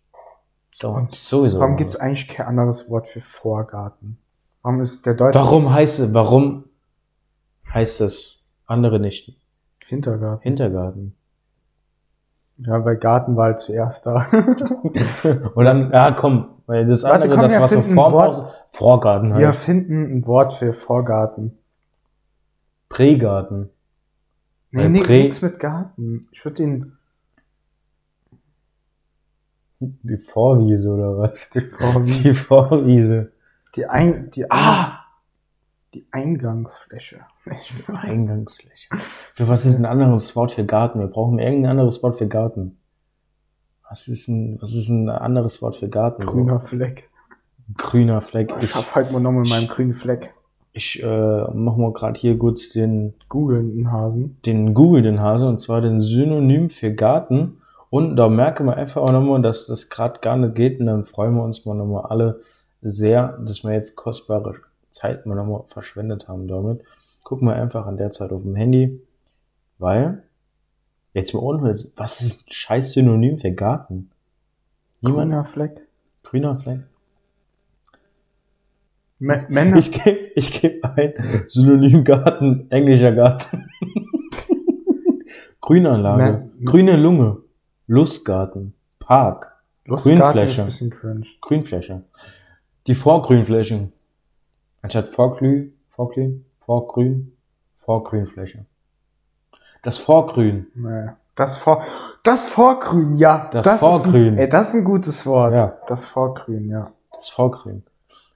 So, 0.74 0.90
Und 0.90 1.12
sowieso. 1.12 1.60
Warum 1.60 1.76
gibt's 1.78 1.96
eigentlich 1.96 2.28
kein 2.28 2.48
anderes 2.48 2.90
Wort 2.90 3.08
für 3.08 3.22
Vorgarten? 3.22 4.18
Warum 4.64 4.82
ist 4.82 5.06
der 5.06 5.14
deutsche 5.14 5.38
Warum 5.40 5.74
heißt 5.74 6.00
es, 6.00 6.14
warum 6.14 6.64
heißt 7.74 8.02
das 8.02 8.48
andere 8.66 9.00
nicht 9.00 9.34
Hintergarten? 9.88 10.42
Hintergarten? 10.44 11.16
Ja, 12.66 12.86
weil 12.86 12.98
Garten 12.98 13.36
war 13.36 13.46
halt 13.46 13.60
zuerst 13.60 14.06
da. 14.06 14.26
Und 15.56 15.66
dann, 15.66 15.92
ja 15.92 16.12
komm, 16.12 16.50
weil 16.68 16.86
das 16.86 17.04
Warte, 17.04 17.16
andere, 17.24 17.34
komm, 17.34 17.42
das 17.42 17.54
was 17.60 17.72
so. 17.72 17.82
Haus- 18.38 18.64
Vorgarten 18.68 19.34
halt. 19.34 19.42
Wir 19.42 19.54
finden 19.54 20.18
ein 20.18 20.28
Wort 20.28 20.54
für 20.54 20.74
Vorgarten. 20.74 21.58
Prägarten. 22.90 23.70
Nee, 24.72 24.90
nee 24.90 25.02
Prä- 25.02 25.24
nix 25.24 25.42
mit 25.42 25.60
Garten. 25.60 26.28
Ich 26.32 26.44
würde 26.46 26.64
ihn 26.64 26.98
Die 29.80 30.18
Vorwiese 30.18 30.92
oder 30.94 31.18
was? 31.18 31.50
die, 31.50 31.62
Vorwiese- 31.62 32.22
Die 32.24 32.34
Vorwiese. 32.36 33.32
die, 33.76 33.86
ein, 33.88 34.30
die, 34.32 34.50
Ah! 34.52 35.00
die 35.94 36.06
Eingangsfläche. 36.12 37.22
Ich, 37.46 37.74
Eingangsfläche. 37.90 38.90
Für 38.96 39.48
was 39.48 39.66
ist 39.66 39.78
ein 39.78 39.86
anderes 39.86 40.36
Wort 40.36 40.52
für 40.52 40.66
Garten? 40.66 41.00
Wir 41.00 41.08
brauchen 41.08 41.40
irgendein 41.40 41.72
anderes 41.72 42.04
Wort 42.04 42.18
für 42.18 42.28
Garten. 42.28 42.78
Was 43.90 44.08
ist 44.08 44.28
ein, 44.28 44.58
was 44.62 44.74
ist 44.74 44.90
ein 44.90 45.10
anderes 45.10 45.62
Wort 45.62 45.76
für 45.76 45.90
Garten? 45.90 46.26
grüner 46.26 46.60
Fleck. 46.60 47.10
Grüner 47.78 48.22
Fleck. 48.22 48.54
Ich 48.60 48.66
Ich, 48.66 48.70
schaff 48.72 48.96
halt 48.96 49.12
mal 49.12 49.20
noch 49.20 49.32
mit 49.32 49.50
meinem 49.50 49.68
grünen 49.68 49.94
Fleck. 49.94 50.34
ich 50.72 51.02
äh, 51.04 51.48
mach 51.54 51.76
mal 51.78 51.92
gerade 51.94 52.20
hier 52.20 52.38
kurz 52.38 52.70
den, 52.70 53.14
Googeln 53.28 53.72
einen 53.72 53.92
Hasen. 53.92 54.38
den 54.46 54.74
Google 54.74 55.02
den 55.02 55.20
Hase 55.20 55.48
und 55.48 55.60
zwar 55.60 55.82
den 55.82 56.00
Synonym 56.00 56.70
für 56.70 56.94
Garten. 56.94 57.58
Und 57.90 58.16
da 58.16 58.30
merken 58.30 58.68
wir 58.68 58.76
einfach 58.78 59.02
auch 59.02 59.12
nochmal, 59.12 59.42
dass 59.42 59.68
das 59.68 59.90
gerade 59.90 60.20
gar 60.22 60.38
nicht 60.38 60.56
geht. 60.56 60.80
Und 60.80 60.86
dann 60.86 61.04
freuen 61.04 61.36
wir 61.36 61.44
uns 61.44 61.66
mal 61.66 61.74
nochmal 61.74 62.06
alle 62.06 62.40
sehr, 62.82 63.38
dass 63.46 63.64
wir 63.64 63.74
jetzt 63.74 63.96
kostbare 63.96 64.56
Zeit 64.90 65.26
mal 65.26 65.36
nochmal 65.36 65.64
verschwendet 65.66 66.28
haben 66.28 66.48
damit. 66.48 66.82
Gucken 67.24 67.48
wir 67.48 67.56
einfach 67.56 67.86
an 67.86 67.98
der 67.98 68.12
Zeit 68.12 68.32
auf 68.32 68.42
dem 68.44 68.56
Handy, 68.56 69.02
weil 69.78 70.24
jetzt 71.14 71.34
mal 71.34 71.40
ohne 71.42 71.62
was 71.96 72.22
ist 72.22 72.48
ein 72.48 72.52
scheiß 72.52 72.94
Synonym 72.94 73.38
für 73.38 73.52
Garten? 73.52 74.10
Niemand? 75.02 75.30
Grüner 75.32 75.46
Fleck. 75.46 75.88
Grüner 76.24 76.58
Fleck? 76.58 76.82
M 79.20 79.46
Männer. 79.50 79.78
Ich 79.78 79.92
gebe 79.92 80.18
ich 80.36 80.60
geb 80.62 80.84
ein 80.84 81.14
Synonym 81.46 82.04
Garten, 82.04 82.66
englischer 82.72 83.12
Garten. 83.14 83.70
Grünanlage, 85.62 86.24
Man- 86.24 86.66
grüne 86.66 86.98
Lunge, 86.98 87.38
Lustgarten, 87.88 88.74
Park, 89.00 89.56
Lustgarten 89.86 90.20
ist 90.44 90.56
Grünfläche. 90.56 90.62
ein 90.62 90.66
bisschen 90.66 90.90
cringe. 90.90 91.26
Grünfläche. 91.40 92.04
Die 92.88 92.96
Vorgrünflächen. 92.96 93.94
Anstatt 94.82 95.08
Vorglüh, 95.10 95.72
Vorglüh, 95.88 96.40
Vorgrün, 96.66 97.36
Vorgrünfläche. 97.78 98.66
Das 99.84 99.98
Vorgrün. 99.98 100.68
Nee. 100.76 101.10
Das 101.36 101.58
Vor 101.58 101.82
das 102.24 102.48
Vorgrün, 102.48 103.16
ja. 103.16 103.50
Das 103.52 103.66
Ist 103.66 103.80
Vorgrün. 103.80 104.34
ein, 104.34 104.38
ey, 104.38 104.50
das 104.50 104.70
ist 104.70 104.76
ein 104.76 104.84
gutes 104.84 105.26
Wort. 105.26 105.54
Ja. 105.54 105.74
Das 105.88 106.06
Vorgrün, 106.06 106.70
ja. 106.70 106.92
Das 107.14 107.30
Vorgrün. 107.32 107.84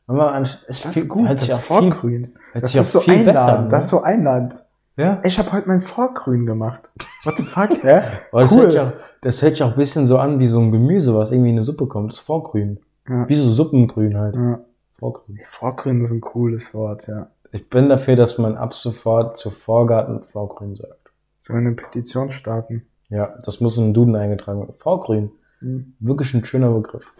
Wenn 0.07 0.15
man 0.17 0.29
an, 0.33 0.41
es 0.43 0.65
Das 0.65 0.79
viel- 0.79 1.03
ist 1.03 1.09
gut. 1.09 1.29
Das 1.29 1.43
viel, 1.43 1.55
Vorgrün. 1.55 2.33
hört 2.53 2.63
Das 2.63 2.73
ist 2.75 2.91
so 2.91 2.99
viel 3.01 3.13
einladend. 3.13 3.35
besser 3.35 3.67
Das 3.69 3.83
ist 3.85 3.89
so 3.91 4.01
einladend. 4.01 4.55
ja? 4.97 5.19
Ich 5.23 5.37
habe 5.37 5.51
heute 5.51 5.67
mein 5.67 5.81
Vorgrün 5.81 6.45
gemacht. 6.47 6.91
What 7.25 7.37
the 7.37 7.43
fuck, 7.43 7.69
hä? 7.83 8.01
Aber 8.31 8.41
das, 8.41 8.51
Cool. 8.51 8.61
hört 8.61 8.71
sich 8.71 8.81
auch, 8.81 8.91
das 9.21 9.41
hört 9.43 9.57
sich 9.57 9.63
auch 9.63 9.71
ein 9.71 9.77
bisschen 9.77 10.05
so 10.07 10.17
an 10.17 10.39
wie 10.39 10.47
so 10.47 10.59
ein 10.59 10.71
Gemüse, 10.71 11.15
was 11.15 11.31
irgendwie 11.31 11.49
in 11.51 11.55
eine 11.57 11.63
Suppe 11.63 11.85
kommt. 11.85 12.11
Das 12.11 12.19
Vorgrün. 12.19 12.79
Ja. 13.07 13.29
Wie 13.29 13.35
so 13.35 13.51
Suppengrün 13.51 14.17
halt. 14.17 14.35
Ja. 14.35 14.59
Vorgrün. 14.97 15.39
Vorgrün 15.45 16.01
ist 16.01 16.11
ein 16.11 16.21
cooles 16.21 16.73
Wort, 16.73 17.05
ja. 17.07 17.27
Ich 17.55 17.69
bin 17.69 17.87
dafür, 17.87 18.17
dass 18.17 18.37
man 18.37 18.57
ab 18.57 18.73
sofort 18.73 19.37
zu 19.37 19.49
Vorgarten 19.49 20.21
Vorgrün 20.21 20.75
sagt. 20.75 21.13
Sollen 21.39 21.61
wir 21.63 21.67
eine 21.67 21.75
Petition 21.77 22.29
starten? 22.29 22.85
Ja, 23.07 23.33
das 23.45 23.61
muss 23.61 23.77
in 23.77 23.85
den 23.85 23.93
Duden 23.93 24.13
eingetragen 24.17 24.59
werden. 24.59 24.75
Vorgrün. 24.75 25.31
Hm. 25.59 25.95
Wirklich 25.99 26.33
ein 26.33 26.43
schöner 26.43 26.69
Begriff. 26.71 27.13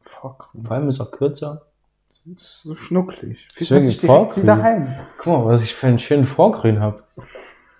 Vorgrün. 0.00 0.62
Vor 0.62 0.72
allem 0.76 0.90
ist 0.90 1.00
auch 1.00 1.10
kürzer. 1.10 1.62
ist 2.34 2.64
so 2.64 2.74
schnucklig. 2.74 3.48
Fühlt 3.50 3.60
Deswegen 3.70 3.86
sich 3.86 4.00
Vorgrün. 4.02 4.44
daheim. 4.44 4.94
Guck 5.16 5.26
mal, 5.26 5.46
was 5.46 5.62
ich 5.62 5.74
für 5.74 5.86
einen 5.86 5.98
schönen 5.98 6.26
Vorgrün 6.26 6.80
habe. 6.80 7.02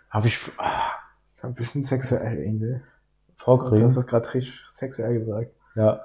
Habe 0.09 0.29
ich 0.29 0.41
ah, 0.57 0.93
Ist 1.35 1.45
ein 1.45 1.55
bisschen 1.55 1.83
sexuell, 1.83 2.43
Engel. 2.43 2.83
Vorgrün? 3.37 3.81
Du 3.81 3.85
hast 3.85 3.99
das 3.99 4.07
gerade 4.07 4.33
richtig 4.33 4.65
sexuell 4.67 5.19
gesagt. 5.19 5.51
ja. 5.75 6.01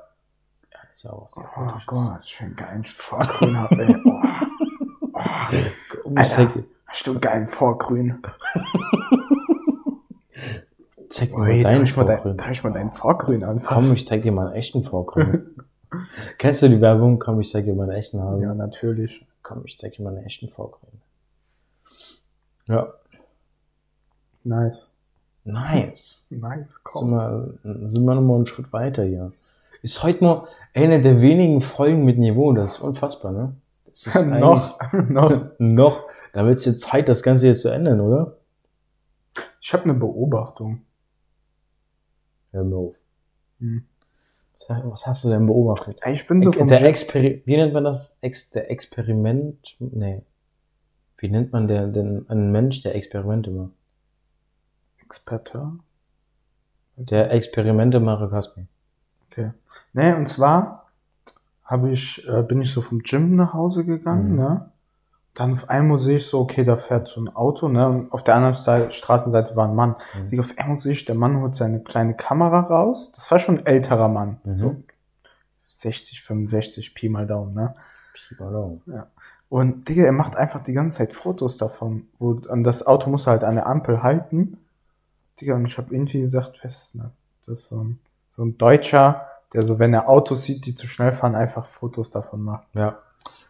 Ja, 0.73 0.79
ist 0.91 1.03
ja 1.03 1.11
auch 1.13 1.29
sehr 1.29 1.45
Oh. 1.55 1.71
Gott, 1.85 2.09
was 2.17 2.27
für 2.27 2.43
ein 2.43 2.55
geilen 2.57 2.83
Vorgrün 2.83 3.57
hab, 3.57 3.71
ey. 3.71 3.95
Oh. 4.03 4.19
Komm, 6.15 6.17
Alter. 6.17 6.29
ich 6.29 6.33
zeig, 6.35 6.53
dir- 6.53 6.63
Hast 6.87 7.07
du 7.07 7.11
einen 7.11 7.21
geilen 7.21 7.47
Vorgrün? 7.47 8.21
zeig 11.07 11.31
mir 11.37 11.61
darf 11.61 11.71
deinen 11.71 11.83
ich 11.83 11.93
dein, 11.93 12.05
Vorgrün. 12.07 12.37
darf 12.37 12.51
ich 12.51 12.63
mal 12.63 12.73
deinen 12.73 12.91
Vorgrün 12.91 13.43
anfassen? 13.43 13.87
Komm, 13.87 13.95
ich 13.95 14.05
zeig 14.05 14.21
dir 14.21 14.31
mal 14.31 14.47
einen 14.47 14.55
echten 14.55 14.83
Vorgrün. 14.83 15.55
Kennst 16.37 16.61
du 16.63 16.69
die 16.69 16.81
Werbung? 16.81 17.19
Komm, 17.19 17.39
ich 17.39 17.49
zeig 17.51 17.65
dir 17.65 17.73
mal 17.75 17.83
einen 17.83 17.97
echten 17.97 18.21
Hasen. 18.21 18.41
Ja, 18.41 18.53
natürlich. 18.53 19.25
Komm, 19.43 19.61
ich 19.65 19.77
zeig 19.77 19.93
dir 19.95 20.03
mal 20.03 20.15
einen 20.15 20.25
echten 20.25 20.49
Vorgrün. 20.49 20.89
Ja. 22.67 22.93
Nice. 24.43 24.91
Nice. 25.45 26.27
Nice, 26.29 26.29
Sind 26.29 26.79
komm. 26.83 27.09
wir, 27.11 27.53
sind 27.85 28.05
wir 28.05 28.15
nochmal 28.15 28.37
einen 28.37 28.45
Schritt 28.45 28.71
weiter 28.73 29.03
hier. 29.03 29.31
Ist 29.81 30.01
heute 30.03 30.23
nur 30.23 30.47
eine 30.73 31.01
der 31.01 31.21
wenigen 31.21 31.59
Folgen 31.61 32.05
mit 32.05 32.17
Niveau. 32.17 32.53
Das 32.53 32.75
ist 32.75 32.79
unfassbar, 32.79 33.31
ne? 33.33 33.53
Noch, 34.39 34.79
noch. 35.09 35.51
noch. 35.59 36.03
Da 36.33 36.45
wird 36.45 36.57
es 36.57 36.65
jetzt 36.65 36.81
Zeit, 36.81 37.07
das 37.09 37.21
Ganze 37.21 37.47
jetzt 37.47 37.61
zu 37.61 37.69
ändern, 37.69 38.01
oder? 38.01 38.37
Ich 39.61 39.71
habe 39.73 39.83
eine 39.83 39.93
Beobachtung. 39.93 40.81
Hör 42.51 42.63
mir 42.63 42.75
auf. 42.75 42.95
Hm. 43.59 43.85
Was- 44.67 45.05
hast 45.07 45.23
du 45.25 45.29
denn 45.29 45.45
beobachtet? 45.45 45.99
Ich 46.05 46.25
bin 46.25 46.41
so 46.41 46.51
vom 46.51 46.67
der 46.67 46.81
Experi 46.83 47.41
wie 47.45 47.57
nennt 47.57 47.73
man 47.73 47.83
das? 47.83 48.17
Ex 48.21 48.49
der 48.49 48.71
Experiment? 48.71 49.75
Nee. 49.79 50.21
Wie 51.17 51.29
nennt 51.29 51.51
man 51.51 51.67
der, 51.67 51.87
den, 51.87 52.29
einen 52.29 52.51
Mensch, 52.51 52.81
der 52.81 52.95
Experimente 52.95 53.51
macht? 53.51 53.71
Experte. 55.01 55.71
Der 56.95 57.31
Experimente 57.31 57.99
mache 57.99 58.29
Kaspi. 58.29 58.65
Okay. 59.29 59.51
Nee, 59.93 60.13
und 60.13 60.27
zwar 60.27 60.82
habe 61.73 61.89
ich, 61.91 62.25
äh, 62.27 62.43
bin 62.43 62.61
ich 62.61 62.71
so 62.71 62.81
vom 62.81 62.99
Gym 62.99 63.35
nach 63.35 63.53
Hause 63.53 63.83
gegangen, 63.83 64.31
Mhm. 64.31 64.35
ne? 64.37 64.69
Dann 65.33 65.53
auf 65.53 65.67
einmal 65.67 65.97
sehe 65.97 66.17
ich 66.17 66.27
so, 66.27 66.39
okay, 66.41 66.63
da 66.63 66.75
fährt 66.75 67.07
so 67.07 67.19
ein 67.19 67.27
Auto, 67.35 67.67
ne? 67.67 68.05
Auf 68.11 68.23
der 68.23 68.35
anderen 68.35 68.53
Seite, 68.55 68.91
Straßenseite 68.91 69.55
war 69.55 69.67
ein 69.67 69.73
Mann. 69.75 69.95
Mhm. 70.15 70.29
Digga, 70.29 70.41
Auf 70.41 70.53
einmal 70.57 70.77
sehe 70.77 70.91
ich, 70.91 71.05
der 71.05 71.15
Mann 71.15 71.41
holt 71.41 71.55
seine 71.55 71.79
kleine 71.81 72.13
Kamera 72.15 72.59
raus. 72.59 73.11
Das 73.15 73.29
war 73.31 73.39
schon 73.39 73.57
ein 73.57 73.65
älterer 73.65 74.09
Mann. 74.09 74.37
Mhm. 74.43 74.59
So 74.59 74.75
60, 75.65 76.21
65, 76.21 76.93
Pi 76.93 77.09
mal 77.09 77.25
Daumen, 77.25 77.55
ne? 77.55 77.73
Pardon. 78.37 78.81
Und 79.49 79.89
Digga, 79.89 80.03
er 80.03 80.11
macht 80.11 80.35
einfach 80.35 80.59
die 80.59 80.73
ganze 80.73 80.99
Zeit 80.99 81.13
Fotos 81.13 81.57
davon. 81.57 82.07
Wo, 82.19 82.39
und 82.47 82.63
das 82.63 82.85
Auto 82.85 83.09
muss 83.09 83.25
halt 83.27 83.43
an 83.43 83.55
der 83.55 83.65
Ampel 83.67 84.03
halten. 84.03 84.57
Digga, 85.41 85.55
und 85.55 85.65
ich 85.65 85.77
habe 85.79 85.93
irgendwie 85.93 86.21
gedacht, 86.21 86.53
was 86.63 86.93
ist 86.93 86.95
das? 86.95 87.11
Das 87.47 87.59
ist 87.61 87.67
so 87.69 87.83
ein, 87.83 87.99
so 88.31 88.43
ein 88.43 88.57
Deutscher, 88.59 89.25
der 89.53 89.61
so, 89.63 89.79
wenn 89.79 89.93
er 89.93 90.09
Autos 90.09 90.43
sieht, 90.43 90.65
die 90.65 90.75
zu 90.75 90.87
schnell 90.87 91.11
fahren, 91.11 91.35
einfach 91.35 91.65
Fotos 91.65 92.09
davon 92.09 92.41
macht. 92.41 92.67
Ja. 92.73 92.97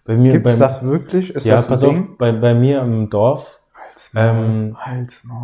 Bei 0.05 0.17
mir, 0.17 0.31
Gibt's 0.31 0.51
beim, 0.53 0.59
das 0.59 0.83
wirklich? 0.85 1.33
Ist 1.33 1.45
ja, 1.45 1.55
das 1.55 1.67
pass 1.69 1.83
auf, 1.83 1.95
bei, 2.17 2.31
bei 2.33 2.53
mir 2.53 2.81
im 2.81 3.09
Dorf, 3.09 3.61
ähm, 4.15 4.75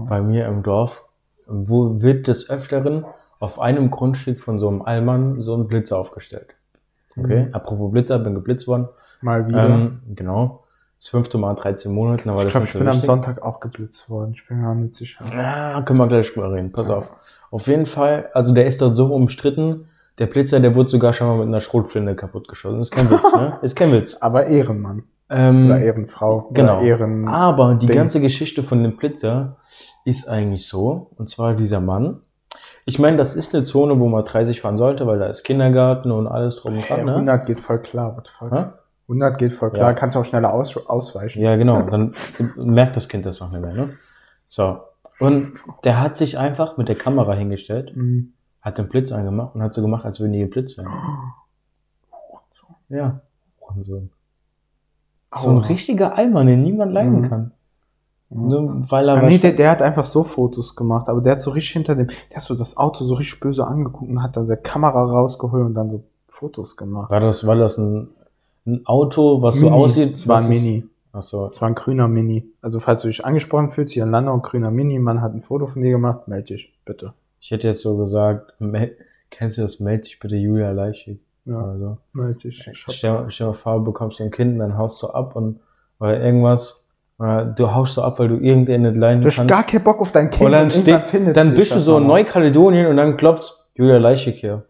bei 0.07 0.21
mir 0.21 0.47
im 0.47 0.63
Dorf, 0.63 1.03
wo 1.47 2.01
wird 2.01 2.27
des 2.27 2.49
Öfteren 2.49 3.05
auf 3.39 3.59
einem 3.59 3.89
Grundstück 3.89 4.39
von 4.41 4.59
so 4.59 4.67
einem 4.67 4.81
Allmann 4.81 5.41
so 5.41 5.55
ein 5.55 5.67
Blitzer 5.67 5.97
aufgestellt. 5.97 6.55
Okay, 7.17 7.45
Mhm. 7.47 7.53
apropos 7.53 7.91
Blitzer, 7.91 8.19
bin 8.19 8.35
geblitzt 8.35 8.67
worden. 8.67 8.89
Mal 9.21 9.47
wieder. 9.47 9.65
Ähm, 9.69 9.99
genau. 10.13 10.63
Das 10.99 11.07
fünfte 11.09 11.37
Mal 11.37 11.53
13 11.55 11.93
Monate, 11.93 12.29
aber 12.29 12.39
ich 12.39 12.43
das 12.45 12.51
glaube, 12.51 12.65
ich 12.65 12.71
so 12.73 12.79
bin 12.79 12.87
am 12.89 12.95
wichtig. 12.95 13.07
Sonntag 13.07 13.41
auch 13.41 13.61
geblitzt 13.61 14.09
worden. 14.09 14.33
Ich 14.35 14.45
bin 14.45 14.59
mir 14.61 14.75
nicht 14.75 14.93
sicher. 14.95 15.23
Ja, 15.33 15.81
können 15.83 15.99
wir 15.99 16.07
gleich 16.07 16.33
drüber 16.33 16.51
reden. 16.51 16.73
Pass 16.73 16.89
auf. 16.89 17.13
Auf 17.51 17.67
jeden 17.67 17.85
Fall, 17.85 18.29
also 18.33 18.53
der 18.53 18.65
ist 18.65 18.81
dort 18.81 18.97
so 18.97 19.13
umstritten. 19.15 19.87
Der 20.19 20.27
Blitzer, 20.27 20.59
der 20.59 20.75
wurde 20.75 20.89
sogar 20.89 21.13
schon 21.13 21.27
mal 21.27 21.37
mit 21.37 21.47
einer 21.47 21.59
Schrotflinte 21.61 22.15
kaputtgeschossen. 22.15 22.81
Ist 22.81 22.91
kein 22.91 23.09
Witz, 23.09 23.33
ne? 23.33 23.57
Ist 23.61 23.75
kein 23.75 23.91
Witz. 23.91 24.15
Aber 24.19 24.45
Ehrenmann. 24.47 25.03
Ähm, 25.29 25.67
Oder 25.67 25.79
Ehrenfrau. 25.81 26.49
genau. 26.53 26.77
Oder 26.79 26.85
Ehren. 26.87 27.27
aber 27.27 27.75
die 27.75 27.85
Ding. 27.85 27.95
ganze 27.95 28.19
Geschichte 28.19 28.63
von 28.63 28.81
dem 28.83 28.97
Blitzer 28.97 29.57
ist 30.03 30.27
eigentlich 30.27 30.67
so. 30.67 31.11
Und 31.17 31.29
zwar 31.29 31.53
dieser 31.53 31.79
Mann. 31.79 32.21
Ich 32.85 32.97
meine, 32.97 33.17
das 33.17 33.35
ist 33.35 33.53
eine 33.53 33.63
Zone, 33.63 33.99
wo 33.99 34.07
man 34.07 34.23
30 34.23 34.59
fahren 34.59 34.77
sollte, 34.77 35.05
weil 35.05 35.19
da 35.19 35.27
ist 35.27 35.43
Kindergarten 35.43 36.11
und 36.11 36.27
alles 36.27 36.55
drum 36.55 36.77
und 36.77 36.89
dran. 36.89 37.05
Ne? 37.05 37.11
100 37.13 37.45
geht 37.45 37.61
voll 37.61 37.79
klar. 37.79 38.17
What 38.17 38.27
the 38.27 38.33
fuck? 38.33 38.51
Hä? 38.51 38.65
100 39.07 39.37
geht 39.37 39.53
voll 39.53 39.69
klar. 39.69 39.89
Ja. 39.89 39.93
Kannst 39.93 40.17
auch 40.17 40.25
schneller 40.25 40.51
aus, 40.51 40.75
ausweichen. 40.87 41.41
Ja, 41.43 41.55
genau. 41.55 41.81
Dann 41.89 42.11
merkt 42.57 42.95
das 42.95 43.07
Kind 43.07 43.25
das 43.27 43.41
auch 43.41 43.51
nicht 43.51 43.61
mehr. 43.61 43.73
Ne? 43.73 43.89
So. 44.47 44.79
Und 45.19 45.53
der 45.83 46.01
hat 46.01 46.17
sich 46.17 46.39
einfach 46.39 46.77
mit 46.77 46.89
der 46.89 46.95
Kamera 46.95 47.33
hingestellt, 47.33 47.95
Mhm. 47.95 48.33
Hat 48.61 48.77
den 48.77 48.89
Blitz 48.89 49.11
angemacht 49.11 49.55
und 49.55 49.61
hat 49.61 49.73
so 49.73 49.81
gemacht, 49.81 50.05
als 50.05 50.19
würden 50.19 50.33
die 50.33 50.39
geblitzt 50.39 50.77
werden. 50.77 50.91
Ja. 52.89 53.19
Hurensohn. 53.61 54.09
So 55.35 55.49
ein 55.49 55.57
richtiger 55.59 56.17
Allmann, 56.17 56.47
den 56.47 56.63
niemand 56.63 56.91
leiden 56.91 57.21
Mhm. 57.21 57.29
kann. 57.29 57.51
Mhm. 58.29 58.47
Nur 58.47 58.91
weil 58.91 59.09
er 59.09 59.21
nee, 59.23 59.37
der, 59.37 59.53
der 59.53 59.69
hat 59.71 59.81
einfach 59.81 60.05
so 60.05 60.23
Fotos 60.23 60.75
gemacht, 60.75 61.07
aber 61.07 61.21
der 61.21 61.33
hat 61.33 61.41
so 61.41 61.51
richtig 61.51 61.73
hinter 61.73 61.95
dem, 61.95 62.07
der 62.29 62.37
hat 62.37 62.43
so 62.43 62.55
das 62.55 62.77
Auto 62.77 63.05
so 63.05 63.15
richtig 63.15 63.39
böse 63.39 63.65
angeguckt 63.65 64.09
und 64.09 64.21
hat 64.23 64.35
dann 64.37 64.45
seine 64.47 64.61
Kamera 64.61 65.03
rausgeholt 65.03 65.65
und 65.65 65.73
dann 65.75 65.91
so 65.91 66.03
Fotos 66.27 66.77
gemacht. 66.77 67.09
war 67.11 67.19
das, 67.19 67.45
war 67.45 67.55
das 67.55 67.77
ein, 67.77 68.09
ein 68.65 68.85
Auto, 68.85 69.41
was 69.41 69.55
so 69.57 69.65
Mini. 69.65 69.77
aussieht? 69.77 70.15
Es 70.15 70.27
war 70.27 70.39
ein 70.39 70.49
Mini. 70.49 70.87
Ach 71.11 71.23
so. 71.23 71.47
Es 71.47 71.59
war 71.59 71.67
ein 71.69 71.75
grüner 71.75 72.07
Mini. 72.07 72.45
Also 72.61 72.79
falls 72.79 73.01
du 73.01 73.07
dich 73.07 73.25
angesprochen 73.25 73.71
fühlst, 73.71 73.93
hier 73.93 74.03
in 74.03 74.11
Landau, 74.11 74.37
grüner 74.39 74.69
Mini, 74.69 74.99
man 74.99 75.21
hat 75.21 75.33
ein 75.33 75.41
Foto 75.41 75.65
von 75.65 75.81
dir 75.81 75.89
gemacht, 75.91 76.27
melde 76.27 76.53
dich, 76.53 76.71
bitte. 76.85 77.13
Ich 77.39 77.51
hätte 77.51 77.67
jetzt 77.67 77.81
so 77.81 77.97
gesagt, 77.97 78.53
kennst 79.29 79.57
du 79.57 79.61
das, 79.61 79.79
meld 79.79 80.05
dich 80.05 80.19
bitte 80.19 80.35
Julia 80.35 80.71
Leichig. 80.71 81.19
Ja, 81.45 81.57
Also, 81.63 81.97
melde 82.13 82.35
dich. 82.39 82.69
Stell, 82.73 83.25
stell 83.29 83.47
dir 83.47 83.53
vor, 83.53 83.77
du 83.79 83.85
bekommst 83.85 84.19
ein 84.21 84.31
Kind, 84.31 84.59
dann 84.59 84.77
haust 84.77 85.01
du 85.01 85.07
ab 85.07 85.35
und, 85.35 85.59
oder 85.99 86.21
irgendwas, 86.21 86.87
du 87.17 87.73
haust 87.73 87.95
so 87.95 88.01
ab, 88.03 88.19
weil 88.19 88.27
du 88.29 88.37
irgendeinen 88.37 88.83
nicht 88.83 88.97
leiden 88.97 89.21
du 89.21 89.27
hast 89.27 89.37
kannst. 89.37 89.49
gar 89.49 89.63
keinen 89.63 89.83
Bock 89.83 89.99
auf 89.99 90.11
dein 90.11 90.29
Kind 90.29 90.45
und 90.45 90.51
dann, 90.51 90.71
steht, 90.71 91.05
findet 91.05 91.35
dann 91.37 91.53
bist 91.55 91.75
du 91.75 91.79
so 91.79 91.97
in. 91.97 92.07
Neukaledonien 92.07 92.87
und 92.87 92.97
dann 92.97 93.17
klopft 93.17 93.53
Julia 93.75 93.97
Leichig 93.97 94.39
hier. 94.39 94.65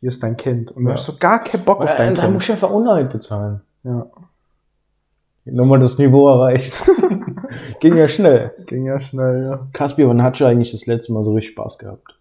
Hier 0.00 0.08
ist 0.10 0.22
dein 0.22 0.36
Kind. 0.36 0.70
Und 0.72 0.84
du 0.84 0.90
Ja. 0.90 0.94
hast 0.96 1.06
so 1.06 1.14
gar 1.18 1.42
keinen 1.42 1.64
Bock 1.64 1.80
auf 1.82 1.92
Äh, 1.94 1.96
dein 1.98 2.14
da 2.14 2.22
Kind. 2.22 2.34
musst 2.34 2.48
du 2.48 2.52
einfach 2.52 2.70
Unhalt 2.70 3.10
bezahlen. 3.10 3.60
Ja, 3.84 4.06
Nochmal 5.46 5.78
das 5.78 5.96
Niveau 5.98 6.28
erreicht. 6.28 6.82
Ging 7.80 7.96
ja 7.96 8.08
schnell. 8.08 8.52
ging 8.66 8.84
ja 8.84 8.98
schnell, 9.00 9.44
ja. 9.44 9.66
Kaspi, 9.72 10.06
wann 10.06 10.22
hat 10.22 10.38
du 10.40 10.44
eigentlich 10.46 10.72
das 10.72 10.86
letzte 10.86 11.12
Mal 11.12 11.22
so 11.22 11.32
richtig 11.34 11.52
Spaß 11.52 11.78
gehabt? 11.78 12.18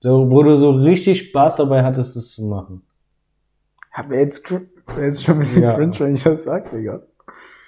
So, 0.00 0.28
wo 0.30 0.42
du 0.42 0.56
so 0.56 0.70
richtig 0.72 1.20
Spaß 1.28 1.56
dabei 1.56 1.84
hattest, 1.84 2.16
das 2.16 2.32
zu 2.32 2.44
machen. 2.46 2.82
Aber 3.92 4.16
jetzt, 4.16 4.52
jetzt 4.98 5.22
schon 5.22 5.36
ein 5.36 5.38
bisschen 5.40 5.62
Ja. 5.62 5.74
cringe, 5.74 5.98
wenn 6.00 6.14
ich 6.14 6.24
das 6.24 6.44
sag, 6.44 6.70
Digga. 6.70 7.00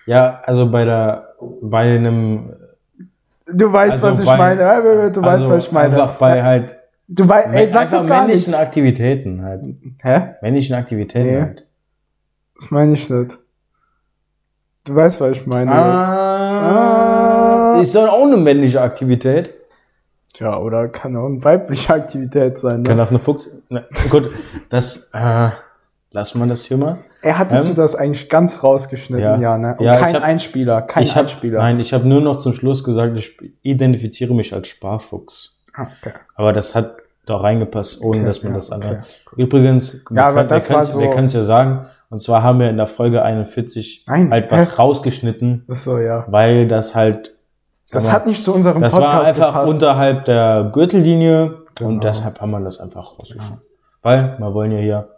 Ja, 0.06 0.40
also 0.44 0.68
bei 0.70 0.84
der, 0.84 1.34
bei 1.62 1.94
einem, 1.94 2.54
Du 3.46 3.70
weißt, 3.72 4.02
Also 4.02 4.08
was 4.08 4.20
ich 4.20 4.26
bei- 4.26 4.36
meine. 4.56 5.12
Du 5.12 5.20
weißt, 5.20 5.26
also 5.42 5.50
was 5.50 5.66
ich 5.66 5.72
meine. 5.72 5.90
einfach 5.94 6.16
bei 6.16 6.42
halt, 6.42 6.78
Du 7.06 7.28
weißt, 7.28 7.48
ey, 7.52 7.68
sag 7.68 7.82
einfach 7.82 8.00
doch 8.00 8.06
gar 8.08 8.22
männlichen 8.26 8.54
Aktivitäten 8.54 9.42
halt. 9.42 9.66
Hä? 10.02 10.34
Männlichen 10.40 10.74
Aktivitäten 10.74 11.26
Nee. 11.28 11.40
halt. 11.42 11.66
Das 12.56 12.70
meine 12.70 12.94
ich 12.94 13.08
nicht. 13.10 13.38
Du 14.84 14.94
weißt, 14.94 15.20
was 15.20 15.36
ich 15.38 15.46
meine 15.46 15.70
jetzt. 15.70 16.08
Ah, 16.08 17.78
ist 17.80 17.94
doch 17.94 18.08
auch 18.08 18.24
eine 18.26 18.36
männliche 18.36 18.80
Aktivität. 18.80 19.54
Tja, 20.34 20.58
oder 20.58 20.88
kann 20.88 21.16
auch 21.16 21.26
eine 21.26 21.42
weibliche 21.44 21.94
Aktivität 21.94 22.58
sein. 22.58 22.82
Kann 22.82 22.96
Ne? 22.96 23.02
auch 23.04 23.10
eine 23.10 23.18
Fuchs, 23.18 23.50
ne, 23.68 23.86
gut, 24.10 24.30
das, 24.68 25.10
äh, 25.12 25.48
lassen 26.10 26.38
wir 26.40 26.46
das 26.46 26.64
hier 26.64 26.76
mal. 26.76 26.98
Er 27.22 27.38
hattest 27.38 27.66
Ähm, 27.68 27.74
du 27.74 27.80
das 27.80 27.94
eigentlich 27.96 28.28
ganz 28.28 28.62
rausgeschnitten, 28.62 29.24
ja. 29.24 29.36
ja, 29.38 29.58
ne? 29.58 29.76
Und 29.78 29.84
Ja, 29.86 29.96
kein 29.96 30.14
hab- 30.16 30.22
Einspieler, 30.24 30.82
kein 30.82 31.06
hab, 31.06 31.16
Einspieler. 31.18 31.58
Nein, 31.60 31.78
ich 31.80 31.92
habe 31.94 32.06
nur 32.06 32.20
noch 32.20 32.38
zum 32.38 32.52
Schluss 32.52 32.82
gesagt, 32.84 33.16
ich 33.16 33.36
identifiziere 33.62 34.34
mich 34.34 34.52
als 34.52 34.68
Sparfuchs. 34.68 35.56
Ah, 35.72 35.86
okay. 36.00 36.12
Aber 36.34 36.52
das 36.52 36.74
hat 36.74 36.96
da 37.26 37.36
reingepasst, 37.36 38.00
ohne 38.00 38.18
Okay, 38.18 38.26
dass 38.26 38.42
man 38.42 38.52
ja, 38.52 38.56
das 38.56 38.70
andere. 38.70 38.92
okay, 38.96 39.42
Übrigens, 39.42 40.04
wir 40.10 40.16
Ja, 40.16 40.44
das 40.44 40.68
wir 40.70 40.82
so- 40.84 40.98
können 41.10 41.24
es 41.26 41.32
ja 41.32 41.42
sagen. 41.42 41.86
Und 42.10 42.18
zwar 42.18 42.42
haben 42.42 42.60
wir 42.60 42.70
in 42.70 42.76
der 42.76 42.86
Folge 42.86 43.22
41 43.22 44.04
Nein, 44.06 44.30
halt 44.30 44.50
was 44.50 44.72
hä? 44.72 44.76
rausgeschnitten, 44.82 45.64
Das 45.66 45.84
so, 45.84 45.98
ja. 45.98 46.24
weil 46.28 46.68
das 46.68 46.94
halt, 46.94 47.34
Das 47.90 48.10
hat 48.12 48.26
nicht 48.26 48.44
zu 48.44 48.54
unserem 48.54 48.80
das 48.82 48.94
Podcast 48.94 49.14
war 49.14 49.24
einfach 49.26 49.46
gepasst. 49.54 49.72
unterhalb 49.72 50.24
der 50.26 50.70
Gürtellinie 50.72 51.62
Genau. 51.74 51.90
und 51.90 52.04
deshalb 52.04 52.40
haben 52.40 52.50
wir 52.52 52.60
das 52.60 52.78
einfach 52.78 53.18
rausgeschnitten. 53.18 53.60
Weil 54.02 54.36
wir 54.38 54.54
wollen 54.54 54.70
ja 54.70 54.78
hier, 54.78 55.08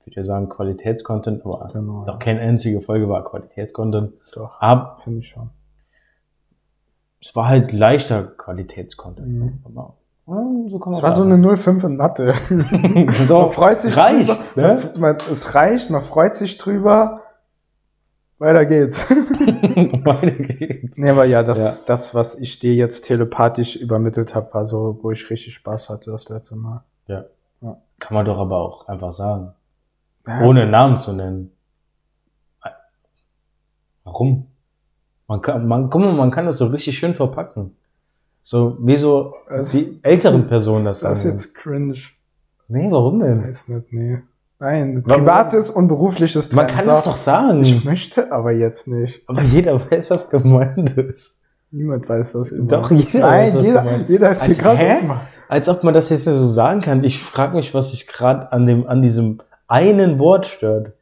ich 0.00 0.06
würde 0.08 0.16
ja 0.16 0.22
sagen, 0.24 0.48
Qualitätscontent, 0.48 1.44
aber 1.46 1.70
Genau, 1.72 2.04
noch 2.04 2.18
keine 2.18 2.40
einzige 2.40 2.80
Folge 2.80 3.08
war 3.08 3.24
Qualitätscontent. 3.24 4.12
Doch, 4.34 4.60
Aber 4.60 4.98
finde 5.02 5.20
ich 5.20 5.28
schon. 5.28 5.50
es 7.20 7.34
war 7.36 7.48
halt 7.48 7.72
leichter 7.72 8.24
Qualitätscontent. 8.24 9.28
Mhm. 9.28 9.58
So 10.68 10.78
kann 10.78 10.92
Es 10.92 11.02
man 11.02 11.10
war 11.10 11.16
so 11.16 11.22
eine 11.22 11.56
05 11.56 11.84
in 11.84 11.96
Mathe. 11.96 12.32
so 13.26 13.40
Man 13.40 13.50
freut 13.50 13.80
sich 13.80 13.96
reicht, 13.96 14.30
drüber. 14.54 14.74
ne? 14.74 14.92
Man, 14.98 15.16
es 15.30 15.54
reicht, 15.54 15.90
man 15.90 16.02
freut 16.02 16.34
sich 16.34 16.58
drüber. 16.58 17.22
Weiter 18.38 18.66
geht's. 18.66 19.08
Weiter 19.10 20.32
geht's. 20.32 20.98
nee, 20.98 21.10
aber 21.10 21.24
ja, 21.24 21.42
das, 21.42 21.84
das, 21.84 22.14
was 22.14 22.38
ich 22.40 22.58
dir 22.58 22.74
jetzt 22.74 23.02
telepathisch 23.02 23.76
übermittelt 23.76 24.34
habe, 24.34 24.52
war 24.54 24.66
so, 24.66 24.98
wo 25.02 25.10
ich 25.12 25.30
richtig 25.30 25.54
Spaß 25.54 25.90
hatte 25.90 26.10
das 26.10 26.28
letzte 26.28 26.56
Mal. 26.56 26.84
Kann 27.98 28.14
man 28.16 28.26
doch 28.26 28.38
aber 28.38 28.56
auch 28.56 28.88
einfach 28.88 29.12
sagen. 29.12 29.52
Ja, 30.26 30.40
Ohne 30.42 30.66
Namen 30.66 30.98
zu 30.98 31.12
nennen. 31.12 31.52
Warum? 34.02 34.48
Man 35.28 35.40
kann, 35.40 35.68
man, 35.68 35.88
guck 35.88 36.02
mal, 36.02 36.12
man 36.12 36.32
kann 36.32 36.46
das 36.46 36.58
so 36.58 36.66
richtig 36.66 36.98
schön 36.98 37.14
verpacken. 37.14 37.76
So, 38.42 38.76
wie 38.80 38.96
so 38.96 39.34
Das- 39.48 39.70
die 39.70 40.00
älteren 40.02 40.46
Personen 40.48 40.84
das 40.84 41.00
sagen. 41.00 41.12
Das 41.12 41.24
ist 41.24 41.30
jetzt 41.30 41.54
cringe. 41.54 41.94
nee, 42.68 42.88
warum 42.90 43.20
denn? 43.20 43.44
Weiß 43.46 43.68
nicht, 43.68 43.92
nee. 43.92 44.18
Nein, 44.58 45.02
privates 45.02 45.70
und 45.70 45.88
berufliches 45.88 46.52
Man 46.52 46.66
trennen. 46.68 46.78
kann 46.78 46.86
das 46.94 47.04
doch 47.04 47.16
sagen. 47.16 47.62
Ich 47.62 47.84
möchte 47.84 48.30
aber 48.30 48.52
jetzt 48.52 48.86
nicht. 48.86 49.22
aber 49.28 49.42
jeder 49.42 49.80
weiß, 49.90 50.10
was 50.10 50.28
gemeint 50.30 50.96
ist. 50.96 51.40
Niemand 51.72 52.08
weiß, 52.08 52.34
was 52.36 52.50
gemeint 52.50 52.70
Doch, 52.72 52.90
ist. 52.90 53.12
jeder 53.12 53.26
Nein, 53.26 53.46
weiß, 53.46 53.54
was 53.56 53.66
jeder, 53.66 53.82
gemeint 53.82 54.00
ist. 54.02 54.08
jeder 54.08 54.30
ist 54.30 54.44
hier 54.44 54.54
gerade. 54.56 55.10
Als 55.48 55.68
ob 55.68 55.82
man 55.84 55.94
das 55.94 56.10
jetzt 56.10 56.26
nicht 56.26 56.36
so 56.36 56.48
sagen 56.48 56.80
kann. 56.80 57.02
Ich 57.02 57.22
frage 57.22 57.56
mich, 57.56 57.74
was 57.74 57.90
sich 57.92 58.06
gerade 58.06 58.52
an 58.52 58.66
dem, 58.66 58.86
an 58.86 59.02
diesem 59.02 59.40
einen 59.68 60.18
Wort 60.18 60.46
stört. 60.46 60.92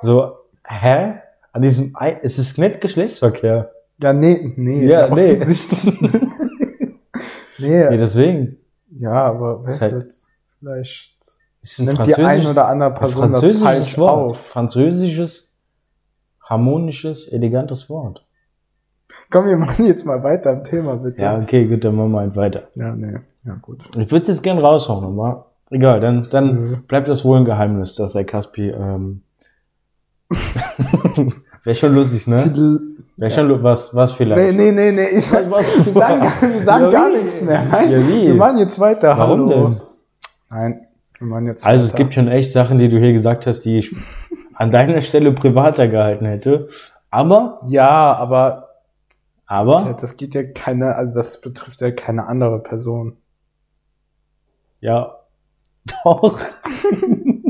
So, 0.00 0.32
hä? 0.64 1.14
An 1.52 1.62
diesem, 1.62 1.96
ein, 1.96 2.18
es 2.22 2.38
ist 2.38 2.56
nicht 2.58 2.80
Geschlechtsverkehr. 2.80 3.72
Ja, 4.02 4.12
nee, 4.12 4.52
nee. 4.56 4.86
Ja, 4.86 5.08
nee. 5.14 5.32
offensichtlich. 5.36 6.00
nee, 7.58 7.88
Nee, 7.90 7.96
deswegen. 7.98 8.56
ja, 8.98 9.12
aber 9.12 9.64
weißt 9.64 9.82
halt- 9.82 9.92
du, 9.94 10.14
vielleicht 10.58 11.18
Ist 11.62 11.78
ein 11.78 11.86
nimmt 11.86 12.06
die 12.06 12.14
ein 12.14 12.46
oder 12.46 12.68
andere 12.68 12.94
Person 12.94 13.22
das 13.22 13.30
französisches 13.32 13.62
falsch 13.62 13.98
Wort. 13.98 14.10
auf. 14.30 14.46
Französisches, 14.46 15.56
harmonisches, 16.42 17.28
elegantes 17.28 17.90
Wort. 17.90 18.26
Komm, 19.30 19.46
wir 19.46 19.56
machen 19.56 19.86
jetzt 19.86 20.06
mal 20.06 20.22
weiter 20.22 20.52
im 20.52 20.64
Thema, 20.64 20.96
bitte. 20.96 21.22
Ja, 21.22 21.38
okay, 21.38 21.66
gut, 21.66 21.84
dann 21.84 21.94
machen 21.96 22.12
wir 22.12 22.20
halt 22.20 22.36
weiter. 22.36 22.68
ja 22.74 22.94
nee. 22.94 23.18
Ja, 23.44 23.54
gut. 23.60 23.82
Ich 23.96 24.10
würde 24.10 24.22
es 24.22 24.28
jetzt 24.28 24.42
gern 24.42 24.58
raushauen, 24.58 25.04
aber 25.04 25.52
egal, 25.70 26.00
dann, 26.00 26.28
dann 26.30 26.54
Nö. 26.62 26.76
bleibt 26.86 27.08
das 27.08 27.24
wohl 27.24 27.38
ein 27.38 27.44
Geheimnis, 27.44 27.94
dass 27.94 28.12
der 28.14 28.24
Caspi, 28.24 28.68
ähm, 28.70 29.22
wäre 31.64 31.74
schon 31.74 31.94
lustig, 31.94 32.26
ne? 32.26 32.44
Wäre 33.16 33.30
schon, 33.30 33.62
was, 33.62 33.94
was 33.94 34.12
vielleicht? 34.12 34.40
Nee, 34.40 34.52
nee, 34.52 34.72
nee, 34.72 34.92
nee. 34.92 35.08
Ich 35.18 35.26
sag, 35.26 35.50
Was- 35.50 35.84
wir 35.86 35.92
sagen, 35.92 36.20
gar, 36.22 36.42
wir 36.52 36.60
sagen 36.62 36.84
Ja, 36.84 36.90
gar 36.90 37.10
nichts 37.10 37.40
mehr. 37.42 37.62
Nein, 37.70 37.90
Ja, 37.90 37.98
wir 38.08 38.34
machen 38.34 38.58
jetzt 38.58 38.78
weiter. 38.80 39.16
Warum 39.16 39.48
Hallo. 39.48 39.68
denn? 39.68 39.80
Nein, 40.50 40.86
wir 41.18 41.26
machen 41.26 41.46
jetzt 41.46 41.66
Also 41.66 41.84
es 41.84 41.92
weiter. 41.92 42.02
gibt 42.04 42.14
schon 42.14 42.28
echt 42.28 42.52
Sachen, 42.52 42.78
die 42.78 42.88
du 42.88 42.98
hier 42.98 43.12
gesagt 43.12 43.46
hast, 43.46 43.60
die 43.60 43.78
ich 43.78 43.94
an 44.54 44.70
deiner 44.70 45.00
Stelle 45.02 45.32
privater 45.32 45.88
gehalten 45.88 46.24
hätte. 46.26 46.68
Aber, 47.10 47.60
Ja, 47.68 48.14
aber 48.14 48.68
aber, 49.46 49.96
das 50.00 50.16
geht 50.16 50.34
ja 50.36 50.44
keine, 50.44 50.94
also 50.94 51.12
das 51.12 51.40
betrifft 51.40 51.80
ja 51.80 51.90
keine 51.90 52.26
andere 52.28 52.60
Person. 52.60 53.16
ja, 54.80 55.16
doch. 56.04 56.38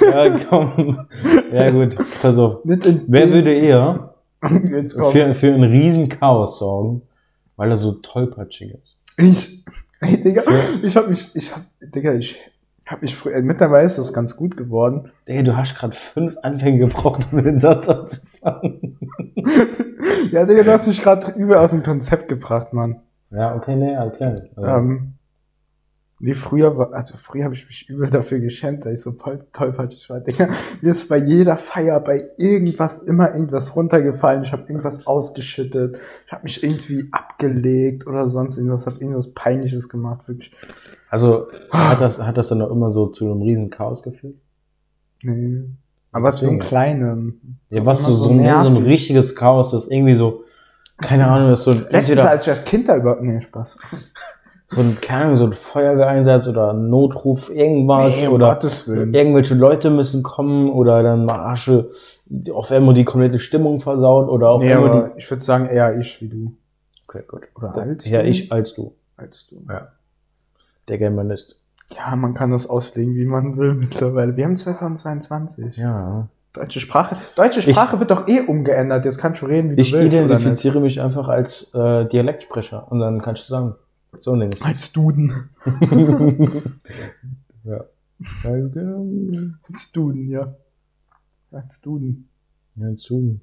ja, 0.00 0.38
komm. 0.48 0.98
Ja 1.52 1.70
gut, 1.70 1.96
pass 2.20 2.38
auf. 2.38 2.58
Wer 2.64 3.32
würde 3.32 3.52
eher 3.52 4.14
für, 4.40 5.30
für 5.32 5.54
ein 5.54 5.62
Riesenchaos 5.64 6.58
sorgen, 6.58 7.02
weil 7.56 7.70
er 7.70 7.76
so 7.76 7.92
tollpatschig 7.92 8.74
ist? 8.74 8.96
ich, 9.18 9.64
ey, 10.00 10.20
Digga, 10.20 10.42
ich 10.82 10.96
hab 10.96 11.08
mich, 11.08 11.34
ich 11.34 11.52
hab, 11.52 11.62
Digga, 11.80 12.14
ich 12.14 12.40
hab 12.86 13.02
mich 13.02 13.14
früher, 13.14 13.40
mittlerweile 13.42 13.86
ist 13.86 13.98
das 13.98 14.12
ganz 14.12 14.36
gut 14.36 14.56
geworden. 14.56 15.10
Ey, 15.26 15.42
du 15.44 15.56
hast 15.56 15.76
gerade 15.76 15.96
fünf 15.96 16.36
Anfänge 16.42 16.78
gebraucht, 16.78 17.28
um 17.32 17.42
den 17.42 17.58
Satz 17.58 17.88
anzufangen. 17.88 18.98
Ja, 20.30 20.44
Digga, 20.46 20.62
du 20.62 20.72
hast 20.72 20.86
mich 20.86 21.02
gerade 21.02 21.32
übel 21.32 21.56
aus 21.56 21.70
dem 21.70 21.82
Konzept 21.82 22.28
gebracht, 22.28 22.72
Mann. 22.72 23.00
Ja, 23.30 23.54
okay, 23.54 23.76
nee, 23.76 23.92
erklär. 23.92 24.48
Also, 24.56 24.70
Ähm, 24.70 25.11
nee, 26.22 26.34
früher 26.34 26.78
war, 26.78 26.92
also 26.94 27.16
früher 27.18 27.44
habe 27.44 27.54
ich 27.54 27.66
mich 27.66 27.88
übel 27.88 28.08
dafür 28.08 28.38
geschämt, 28.38 28.84
dass 28.84 28.92
ich 28.92 29.02
so 29.02 29.10
toll, 29.12 29.44
tollpatschig 29.52 30.08
war. 30.08 30.20
Digga, 30.20 30.48
mir 30.80 30.90
ist 30.92 31.08
bei 31.08 31.16
jeder 31.16 31.56
Feier, 31.56 31.98
bei 32.00 32.30
irgendwas 32.38 33.00
immer 33.00 33.34
irgendwas 33.34 33.74
runtergefallen. 33.74 34.44
Ich 34.44 34.52
habe 34.52 34.62
irgendwas 34.68 35.06
ausgeschüttet. 35.06 35.96
Ich 36.26 36.32
habe 36.32 36.44
mich 36.44 36.62
irgendwie 36.62 37.08
abgelegt 37.10 38.06
oder 38.06 38.28
sonst 38.28 38.56
irgendwas. 38.56 38.86
habe 38.86 39.00
irgendwas 39.00 39.34
Peinliches 39.34 39.88
gemacht, 39.88 40.28
wirklich. 40.28 40.52
also 41.10 41.48
hat, 41.70 42.00
das, 42.00 42.20
hat 42.20 42.38
das 42.38 42.48
dann 42.48 42.58
noch 42.58 42.70
immer 42.70 42.88
so 42.88 43.08
zu 43.08 43.24
einem 43.24 43.42
riesen 43.42 43.70
Chaos 43.70 44.02
geführt? 44.02 44.36
Nee. 45.22 45.64
Aber 46.12 46.30
so 46.30 46.46
einen 46.46 46.58
Deswegen. 46.58 46.68
kleinen. 46.68 47.58
Ja, 47.68 47.84
was 47.84 48.04
so, 48.04 48.12
so, 48.12 48.30
ein, 48.30 48.36
nee, 48.36 48.52
so 48.60 48.68
ein 48.68 48.76
richtiges 48.76 49.34
Chaos, 49.34 49.72
das 49.72 49.88
irgendwie 49.88 50.14
so, 50.14 50.44
keine 50.98 51.26
Ahnung, 51.26 51.48
das 51.48 51.64
so 51.64 51.72
ein, 51.72 51.86
Letztens, 51.90 52.20
als 52.20 52.44
ich 52.44 52.50
als 52.50 52.64
Kind 52.64 52.88
da 52.88 52.96
über... 52.96 53.18
Nee, 53.20 53.40
Spaß. 53.40 53.78
So 54.74 54.80
ein, 54.80 54.98
keine 55.00 55.24
Ahnung, 55.24 55.36
so 55.36 55.44
ein 55.46 55.52
Feuerwehreinsatz 55.52 56.48
oder 56.48 56.72
Notruf, 56.72 57.50
irgendwas 57.50 58.16
Nee, 58.20 58.26
um 58.28 58.34
oder 58.34 58.58
irgendwelche 58.88 59.54
Leute 59.54 59.90
müssen 59.90 60.22
kommen 60.22 60.70
oder 60.70 61.02
dann 61.02 61.24
Marsche 61.26 61.90
auf 62.52 62.70
einmal 62.72 62.94
die 62.94 63.04
komplette 63.04 63.38
Stimmung 63.38 63.80
versaut 63.80 64.28
oder 64.28 64.50
auf 64.50 64.62
Nee, 64.62 64.72
einmal 64.74 65.12
die, 65.14 65.18
ich 65.18 65.30
würde 65.30 65.42
sagen 65.42 65.66
eher 65.66 65.98
ich 65.98 66.20
wie 66.20 66.28
du. 66.28 66.52
okay, 67.06 67.22
gut. 67.28 67.48
Oder 67.56 67.76
als 67.82 68.08
ja, 68.08 68.22
du. 68.22 68.28
ich 68.28 68.50
als 68.50 68.74
du, 68.74 68.94
Als 69.16 69.46
du. 69.46 69.56
der 70.88 70.98
Germanist. 70.98 71.60
Ja, 71.94 72.16
man 72.16 72.32
kann 72.32 72.50
das 72.50 72.68
auslegen, 72.68 73.14
wie 73.16 73.26
man 73.26 73.56
will 73.58 73.74
mittlerweile. 73.74 74.36
Wir 74.36 74.46
haben 74.46 74.56
2022. 74.56 75.76
Ja. 75.76 76.28
Deutsche 76.54 76.80
Sprache. 76.80 77.16
Deutsche 77.34 77.62
Sprache 77.62 77.98
wird 77.98 78.10
doch 78.10 78.28
eh 78.28 78.40
umgeändert. 78.40 79.04
Jetzt 79.06 79.18
kannst 79.18 79.40
du 79.42 79.46
reden, 79.46 79.70
wie 79.76 79.80
Ich 79.80 79.90
du 79.90 79.98
willst. 79.98 80.16
oder 80.16 80.24
nicht? 80.26 80.32
identifiziere 80.42 80.80
mich 80.80 81.00
einfach 81.00 81.28
als 81.28 81.74
äh, 81.74 82.06
Dialektsprecher 82.06 82.86
und 82.90 83.00
dann 83.00 83.20
kannst 83.22 83.44
du 83.44 83.48
sagen, 83.52 83.74
so 84.20 84.36
nehme 84.36 84.50
ich 84.54 84.64
Als 84.64 84.92
Duden. 84.92 85.50
ja. 87.64 87.84
Als 88.44 89.92
Duden, 89.92 90.28
ja. 90.28 90.54
Als 91.50 91.80
Duden. 91.80 92.28
Ja, 92.76 92.86
als 92.86 93.02
Duden. 93.04 93.40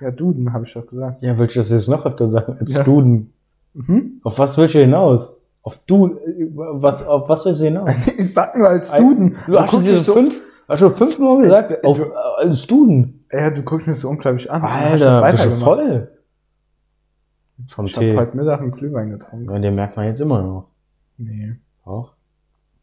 Ja, 0.00 0.10
Duden, 0.10 0.52
habe 0.52 0.64
ich 0.64 0.72
doch 0.72 0.86
gesagt. 0.86 1.22
Ja, 1.22 1.36
willst 1.38 1.56
du 1.56 1.60
das 1.60 1.70
jetzt 1.70 1.88
noch 1.88 2.06
öfter 2.06 2.28
sagen? 2.28 2.56
Als 2.60 2.74
Ja. 2.74 2.82
Duden. 2.84 3.32
Mhm. 3.74 4.20
Auf 4.22 4.38
was 4.38 4.56
willst 4.56 4.74
du 4.74 4.80
hinaus? 4.80 5.36
Auf 5.62 5.78
du, 5.86 6.16
was, 6.54 7.04
auf 7.06 7.28
was 7.28 7.44
willst 7.44 7.60
du 7.60 7.64
hinaus? 7.66 7.90
Ich 8.16 8.32
sag 8.32 8.56
nur 8.56 8.68
als 8.68 8.90
Ein- 8.90 9.02
Duden. 9.02 9.36
Du 9.46 9.58
hast 9.58 9.70
schon 9.70 9.82
diese 9.82 10.00
so, 10.00 10.14
fünf, 10.14 10.40
hast 10.68 10.78
schon 10.78 10.94
fünfmal 10.94 11.42
gesagt, 11.42 11.70
Äh, 11.72 11.80
auf, 11.86 11.98
du- 11.98 12.04
äh, 12.04 12.12
als 12.38 12.66
Duden. 12.66 13.24
Ja, 13.32 13.50
du 13.50 13.62
guckst 13.62 13.86
mich 13.88 13.98
so 13.98 14.08
unglaublich 14.08 14.50
an. 14.50 14.62
Alter, 14.62 15.20
du 15.20 15.30
bist 15.30 15.46
du 15.46 15.50
voll. 15.50 16.08
Vom 17.68 17.84
Ich 17.86 17.94
habe 17.96 18.06
Tee. 18.06 18.16
heute 18.16 18.36
Mittag 18.36 18.60
einen 18.60 18.70
Glühwein 18.72 19.10
getrunken. 19.10 19.50
Ja, 19.50 19.58
den 19.58 19.74
merkt 19.74 19.96
man 19.96 20.06
jetzt 20.06 20.20
immer 20.20 20.42
noch. 20.42 20.68
Nee. 21.18 21.54
Auch? 21.84 22.12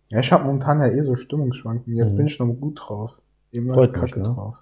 Ja, 0.09 0.19
ich 0.19 0.31
habe 0.31 0.43
momentan 0.45 0.79
ja 0.79 0.87
eh 0.87 1.01
so 1.01 1.15
Stimmungsschwankungen. 1.15 1.97
Jetzt 1.97 2.13
Mhm. 2.13 2.17
bin 2.17 2.27
ich 2.27 2.39
noch 2.39 2.47
gut 2.47 2.79
drauf. 2.81 3.19
Eben 3.55 3.69
Freut 3.69 3.95
ich 3.95 4.01
mich, 4.01 4.11
kacke 4.11 4.21
ne? 4.27 4.33
drauf. 4.33 4.55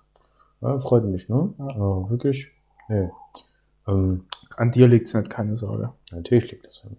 Ja, 0.62 0.80
freut 0.80 1.04
mich, 1.06 1.28
ne? 1.30 1.50
Ja. 1.60 1.68
Ja, 1.68 2.10
wirklich? 2.10 2.52
Nee. 2.90 3.10
Ähm, 3.88 4.26
An 4.56 4.72
dir 4.72 4.88
liegt's 4.88 5.14
nicht, 5.14 5.30
keine 5.30 5.58
Sorge. 5.58 5.90
Natürlich 6.12 6.52
liegt 6.52 6.68
das 6.68 6.84
an 6.86 6.92
mir. 6.92 6.98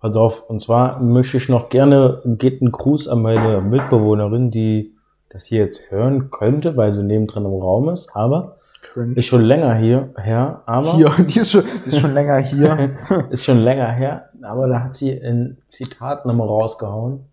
Pass 0.00 0.16
auf, 0.16 0.50
und 0.50 0.58
zwar 0.60 1.00
möchte 1.00 1.36
ich 1.38 1.48
noch 1.48 1.68
gerne, 1.70 2.20
geht 2.26 2.60
ein 2.60 2.72
Gruß 2.72 3.08
an 3.08 3.22
meine 3.22 3.60
Mitbewohnerin, 3.62 4.50
die 4.50 4.93
das 5.34 5.46
hier 5.46 5.58
jetzt 5.58 5.90
hören 5.90 6.30
könnte, 6.30 6.76
weil 6.76 6.94
sie 6.94 7.02
nebendran 7.02 7.44
im 7.44 7.60
Raum 7.60 7.88
ist, 7.88 8.08
aber 8.14 8.56
Cringe. 8.82 9.14
ist 9.16 9.26
schon 9.26 9.42
länger 9.42 9.74
hier 9.74 10.10
her, 10.16 10.62
aber 10.64 10.94
hier, 10.94 11.10
die 11.26 11.40
ist 11.40 11.50
schon, 11.50 11.64
die 11.84 11.88
ist 11.88 11.98
schon 11.98 12.14
länger 12.14 12.38
hier. 12.38 12.96
ist 13.30 13.44
schon 13.44 13.58
länger 13.58 13.90
her, 13.90 14.30
aber 14.42 14.68
da 14.68 14.84
hat 14.84 14.94
sie 14.94 15.10
ein 15.10 15.58
Zitat 15.66 16.24
nochmal 16.24 16.46
rausgehauen. 16.46 17.24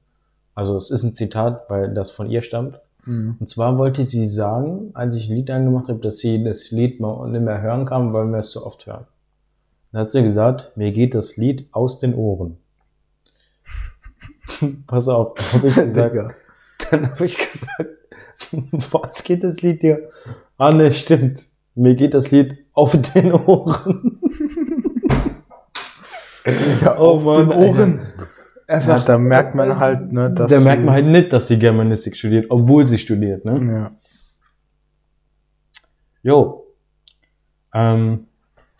Also 0.55 0.77
es 0.77 0.89
ist 0.89 1.03
ein 1.03 1.13
Zitat, 1.13 1.69
weil 1.69 1.93
das 1.93 2.09
von 2.09 2.27
ihr 2.27 2.41
stammt. 2.41 2.79
Mhm. 3.05 3.37
Und 3.39 3.47
zwar 3.47 3.77
wollte 3.77 4.03
sie 4.03 4.25
sagen, 4.25 4.89
als 4.95 5.15
ich 5.15 5.29
ein 5.29 5.35
Lied 5.35 5.51
angemacht 5.51 5.87
habe, 5.87 5.99
dass 5.99 6.17
sie 6.17 6.43
das 6.43 6.71
Lied 6.71 6.99
mal 6.99 7.29
nicht 7.29 7.45
mehr 7.45 7.61
hören 7.61 7.85
kann, 7.85 8.13
weil 8.13 8.25
wir 8.25 8.39
es 8.39 8.49
so 8.49 8.65
oft 8.65 8.87
hören. 8.87 9.05
Dann 9.91 10.01
hat 10.01 10.11
sie 10.11 10.23
gesagt, 10.23 10.71
mir 10.75 10.91
geht 10.91 11.13
das 11.13 11.37
Lied 11.37 11.67
aus 11.71 11.99
den 11.99 12.15
Ohren. 12.15 12.57
Pass 14.87 15.07
auf, 15.07 15.37
habe 15.53 15.67
ich 15.67 15.75
gesagt. 15.75 16.33
Dann 16.91 17.09
habe 17.11 17.25
ich 17.25 17.37
gesagt, 17.37 17.89
was 18.91 19.23
geht 19.23 19.43
das 19.43 19.61
Lied 19.61 19.81
dir? 19.83 20.09
Ah 20.57 20.71
ne, 20.71 20.93
stimmt. 20.93 21.47
Mir 21.73 21.95
geht 21.95 22.13
das 22.13 22.31
Lied 22.31 22.65
auf 22.73 22.95
den 23.13 23.31
Ohren. 23.33 24.19
Digga, 26.45 26.97
Oh 26.99 27.15
auf 27.17 27.23
Mann, 27.23 27.49
den 27.49 27.57
Ohren. 27.57 27.99
Einfach, 28.67 28.99
Ja, 28.99 29.05
da 29.05 29.17
merkt 29.17 29.55
man 29.55 29.77
halt, 29.77 30.11
ne, 30.11 30.31
dass 30.31 30.51
da 30.51 30.59
merkt 30.59 30.83
man 30.83 30.93
halt 30.95 31.05
nicht, 31.05 31.31
dass 31.33 31.47
sie 31.47 31.59
Germanistik 31.59 32.15
studiert, 32.17 32.47
obwohl 32.49 32.87
sie 32.87 32.97
studiert, 32.97 33.45
ne? 33.45 33.73
Ja. 33.73 33.95
Jo. 36.23 36.67
Ähm, 37.73 38.27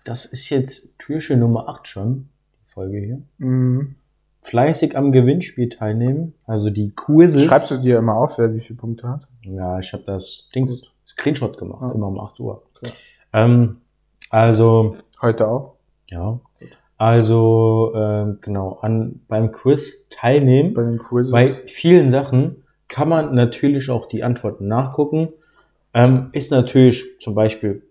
das 0.04 0.26
ist 0.26 0.50
jetzt 0.50 0.98
Türchen 1.00 1.40
Nummer 1.40 1.68
8 1.70 1.88
schon. 1.88 2.30
Die 2.62 2.70
Folge 2.70 2.98
hier. 3.00 3.22
Mhm. 3.38 3.96
Fleißig 4.44 4.98
am 4.98 5.12
Gewinnspiel 5.12 5.70
teilnehmen, 5.70 6.34
also 6.48 6.70
die 6.70 6.92
Quizzes. 6.96 7.44
Schreibst 7.44 7.72
du 7.72 7.78
dir 7.78 8.00
immer 8.00 8.16
auf, 8.18 8.38
wer 8.40 8.54
wie 8.56 8.60
viele 8.60 8.78
Punkte 8.78 9.08
hat? 9.08 9.28
Ja, 9.44 9.78
ich 9.80 9.94
habe 9.94 10.04
das 10.06 10.50
Dings 10.54 10.82
Gut. 10.82 10.92
Screenshot 11.06 11.58
gemacht, 11.58 11.82
Ja. 11.82 11.92
immer 11.92 12.08
um 12.08 12.20
8 12.20 12.40
Uhr. 12.40 12.64
Okay. 12.76 12.92
Ähm, 13.34 13.78
also, 14.30 14.96
Heute 15.22 15.48
auch? 15.48 15.76
ja. 16.10 16.40
Also, 16.98 17.94
ähm, 17.96 18.38
genau, 18.42 18.78
an, 18.82 19.22
beim 19.28 19.52
Quiz 19.52 20.08
teilnehmen. 20.12 20.76
Bei 20.76 20.84
den 20.84 21.00
Quizzes? 21.00 21.32
Bei 21.32 21.48
vielen 21.66 22.12
Sachen 22.12 22.64
kann 22.88 23.10
man 23.10 23.34
natürlich 23.34 23.90
auch 23.90 24.06
die 24.08 24.24
Antworten 24.24 24.68
nachgucken. 24.68 25.30
Ähm, 25.96 26.30
ist 26.32 26.52
natürlich 26.52 27.20
zum 27.20 27.34
Beispiel 27.34 27.82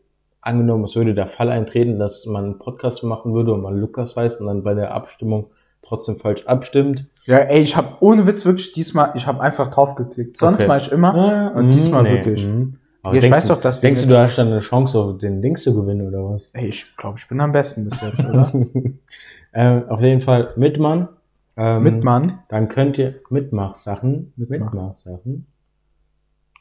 angenommen, 0.43 0.85
es 0.85 0.95
würde 0.95 1.13
der 1.15 1.27
Fall 1.27 1.49
eintreten, 1.51 1.99
dass 1.99 2.25
man 2.27 2.45
einen 2.45 2.59
Podcast 2.59 3.03
machen 3.03 3.35
würde 3.35 3.53
und 3.53 3.63
man 3.63 3.81
Lukas 3.81 4.17
heißt 4.17 4.41
und 4.41 4.47
dann 4.47 4.63
bei 4.63 4.75
der 4.75 4.95
Abstimmung 4.95 5.47
trotzdem 5.83 6.17
falsch 6.17 6.47
abstimmt. 6.47 7.07
ja, 7.25 7.39
ey, 7.39 7.61
ich 7.61 7.77
habe 7.77 7.97
ohne 8.01 8.27
Witz 8.27 8.45
wirklich 8.45 8.73
diesmal, 8.73 9.13
ich 9.15 9.27
habe 9.27 9.41
einfach 9.41 9.69
draufgeklickt. 9.69 10.37
Sonst 10.39 10.59
Okay. 10.61 10.69
mache 10.69 10.79
ich 10.81 10.93
immer. 10.93 11.53
Und 11.55 11.71
diesmal 11.71 12.05
wirklich. 12.05 12.47
Mhm. 12.47 12.77
Aber 13.03 13.15
Ja, 13.17 13.23
ich 13.23 13.31
weiß 13.31 13.47
du, 13.47 13.55
doch, 13.55 13.61
dass 13.63 13.81
wir 13.83 13.89
denkst 13.89 14.03
du, 14.03 14.09
du 14.09 14.19
hast 14.19 14.37
dann 14.37 14.49
eine 14.49 14.59
Chance, 14.59 14.99
auf 14.99 15.19
den 15.19 15.41
Dings 15.41 15.63
zu 15.63 15.75
gewinnen 15.75 16.07
oder 16.07 16.29
was? 16.29 16.51
Ey, 16.51 16.67
ich 16.69 16.97
glaube, 16.97 17.19
ich 17.19 17.27
bin 17.29 17.41
am 17.41 17.51
besten 17.53 17.85
bis 17.85 18.01
jetzt, 18.03 18.25
oder? 18.29 18.53
ähm, 19.55 19.85
auf 19.89 20.01
jeden 20.03 20.21
Fall 20.21 20.53
Mitmann. 20.57 21.09
Ähm, 21.57 21.83
Mit 21.83 22.05
Mann. 22.05 22.41
Dann 22.49 22.69
könnt 22.69 22.97
ihr 22.99 23.17
Mitmachsachen. 23.29 24.33
Mitmach. 24.37 24.73
Mitmachsachen. 24.73 25.47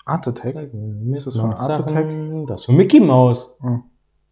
Art 0.06 0.28
Attack. 0.28 0.56
Ist 1.14 1.28
das 1.28 1.38
von 1.38 1.54
Art 1.54 2.50
Das 2.50 2.62
ist 2.62 2.66
von 2.66 2.76
Mickey 2.76 3.00
Mouse. 3.00 3.56
Hm. 3.62 3.84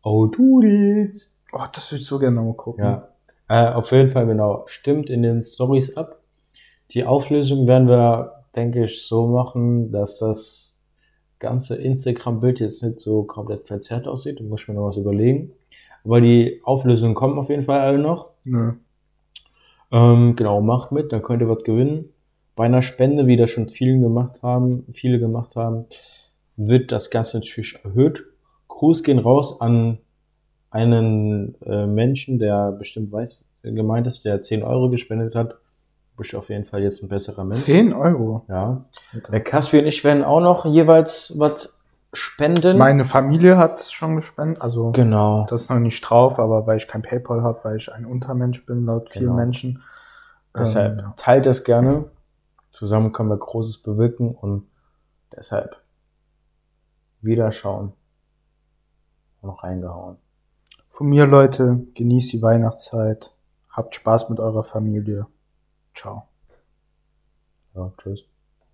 Oh, 0.04 0.26
Doodles. 0.26 1.36
Oh, 1.54 1.64
das 1.72 1.92
würde 1.92 2.02
ich 2.02 2.08
so 2.08 2.20
gerne 2.20 2.42
mal 2.42 2.54
gucken. 2.54 2.84
Ja. 2.84 3.08
Äh, 3.50 3.70
auf 3.70 3.92
jeden 3.92 4.10
Fall, 4.10 4.28
genau. 4.28 4.64
Stimmt 4.68 5.10
in 5.10 5.24
den 5.24 5.44
Stories 5.44 5.96
ab. 5.98 6.22
Die 6.92 7.06
Auflösung 7.06 7.68
werden 7.68 7.88
wir, 7.88 8.44
denke 8.56 8.86
ich, 8.86 9.06
so 9.06 9.28
machen, 9.28 9.92
dass 9.92 10.20
das 10.20 10.82
ganze 11.40 11.76
Instagram-Bild 11.76 12.60
jetzt 12.60 12.84
nicht 12.84 13.00
so 13.00 13.24
komplett 13.24 13.68
verzerrt 13.68 14.08
aussieht. 14.08 14.40
Da 14.40 14.44
muss 14.44 14.62
ich 14.62 14.68
mir 14.68 14.74
noch 14.76 14.90
was 14.90 14.98
überlegen. 14.98 15.54
Aber 16.04 16.22
die 16.22 16.62
Auflösungen 16.64 17.16
kommen 17.16 17.38
auf 17.38 17.50
jeden 17.50 17.64
Fall 17.64 17.82
alle 17.82 18.00
noch. 18.00 18.32
Nö. 18.46 18.74
Ähm, 19.92 20.36
genau, 20.36 20.62
macht 20.62 20.92
mit, 20.92 21.12
dann 21.12 21.22
könnt 21.22 21.42
ihr 21.42 21.50
was 21.50 21.64
gewinnen. 21.64 22.14
Bei 22.56 22.66
einer 22.66 22.82
Spende, 22.82 23.28
wie 23.28 23.38
das 23.38 23.52
schon 23.52 23.70
vielen 23.70 24.02
gemacht 24.02 24.42
haben, 24.42 24.86
viele 24.92 25.20
gemacht 25.20 25.56
haben, 25.56 25.86
wird 26.56 26.92
das 26.92 27.10
Ganze 27.10 27.38
natürlich 27.38 27.80
erhöht. 27.84 28.26
Gruß 28.68 29.04
gehen 29.04 29.20
raus 29.20 29.62
an 29.62 30.00
einen 30.70 31.56
äh, 31.62 31.86
Menschen, 31.88 32.40
der 32.40 32.72
bestimmt 32.72 33.12
weiß, 33.12 33.46
wer 33.62 33.72
gemeint 33.72 34.08
ist, 34.08 34.26
der 34.26 34.42
10 34.42 34.64
Euro 34.64 34.90
gespendet 34.90 35.36
hat. 35.36 35.56
Bist 36.18 36.34
auf 36.36 36.50
jeden 36.50 36.66
Fall 36.66 36.82
jetzt 36.82 37.04
ein 37.04 37.10
besserer 37.10 37.44
Mensch. 37.44 37.64
10 37.64 37.94
Euro. 37.94 38.44
Ja. 38.48 38.86
Der 39.32 39.44
Kaspi 39.44 39.80
und 39.80 39.86
ich 39.86 40.04
werden 40.04 40.24
auch 40.24 40.40
noch 40.40 40.66
jeweils 40.66 41.36
was 41.38 41.86
spenden. 42.12 42.78
Meine 42.80 43.04
Familie 43.06 43.58
hat 43.58 43.82
schon 43.84 44.16
gespendet, 44.16 44.62
also 44.62 44.92
genau. 44.94 45.46
das 45.50 45.64
ist 45.64 45.70
noch 45.70 45.78
nicht 45.80 46.02
drauf, 46.02 46.40
aber 46.40 46.66
weil 46.66 46.78
ich 46.78 46.88
kein 46.88 47.04
PayPal 47.04 47.44
habe, 47.44 47.60
weil 47.64 47.78
ich 47.78 47.92
ein 47.94 48.06
Untermensch 48.06 48.66
bin, 48.66 48.86
laut 48.86 49.10
vielen 49.12 49.26
Genau. 49.26 49.36
Menschen. 49.36 49.84
Deshalb 50.58 50.94
Ähm, 50.94 51.00
ja. 51.00 51.14
teilt 51.18 51.46
es 51.46 51.64
gerne. 51.64 52.06
Zusammen 52.72 53.12
können 53.14 53.30
wir 53.30 53.38
Großes 53.38 53.80
bewirken 53.84 54.34
und 54.34 54.68
deshalb 55.36 55.76
wieder 57.22 57.52
schauen. 57.52 57.94
Noch 59.44 59.64
reingehauen. 59.64 60.18
Von 60.98 61.10
mir, 61.10 61.28
Leute, 61.28 61.86
genießt 61.94 62.34
die 62.34 62.42
Weihnachtszeit. 62.42 63.32
Habt 63.70 63.94
Spaß 63.94 64.30
mit 64.30 64.40
eurer 64.40 64.64
Familie. 64.64 65.28
Ciao. 65.94 66.28
Ja, 67.76 67.94
tschüss. 68.00 68.27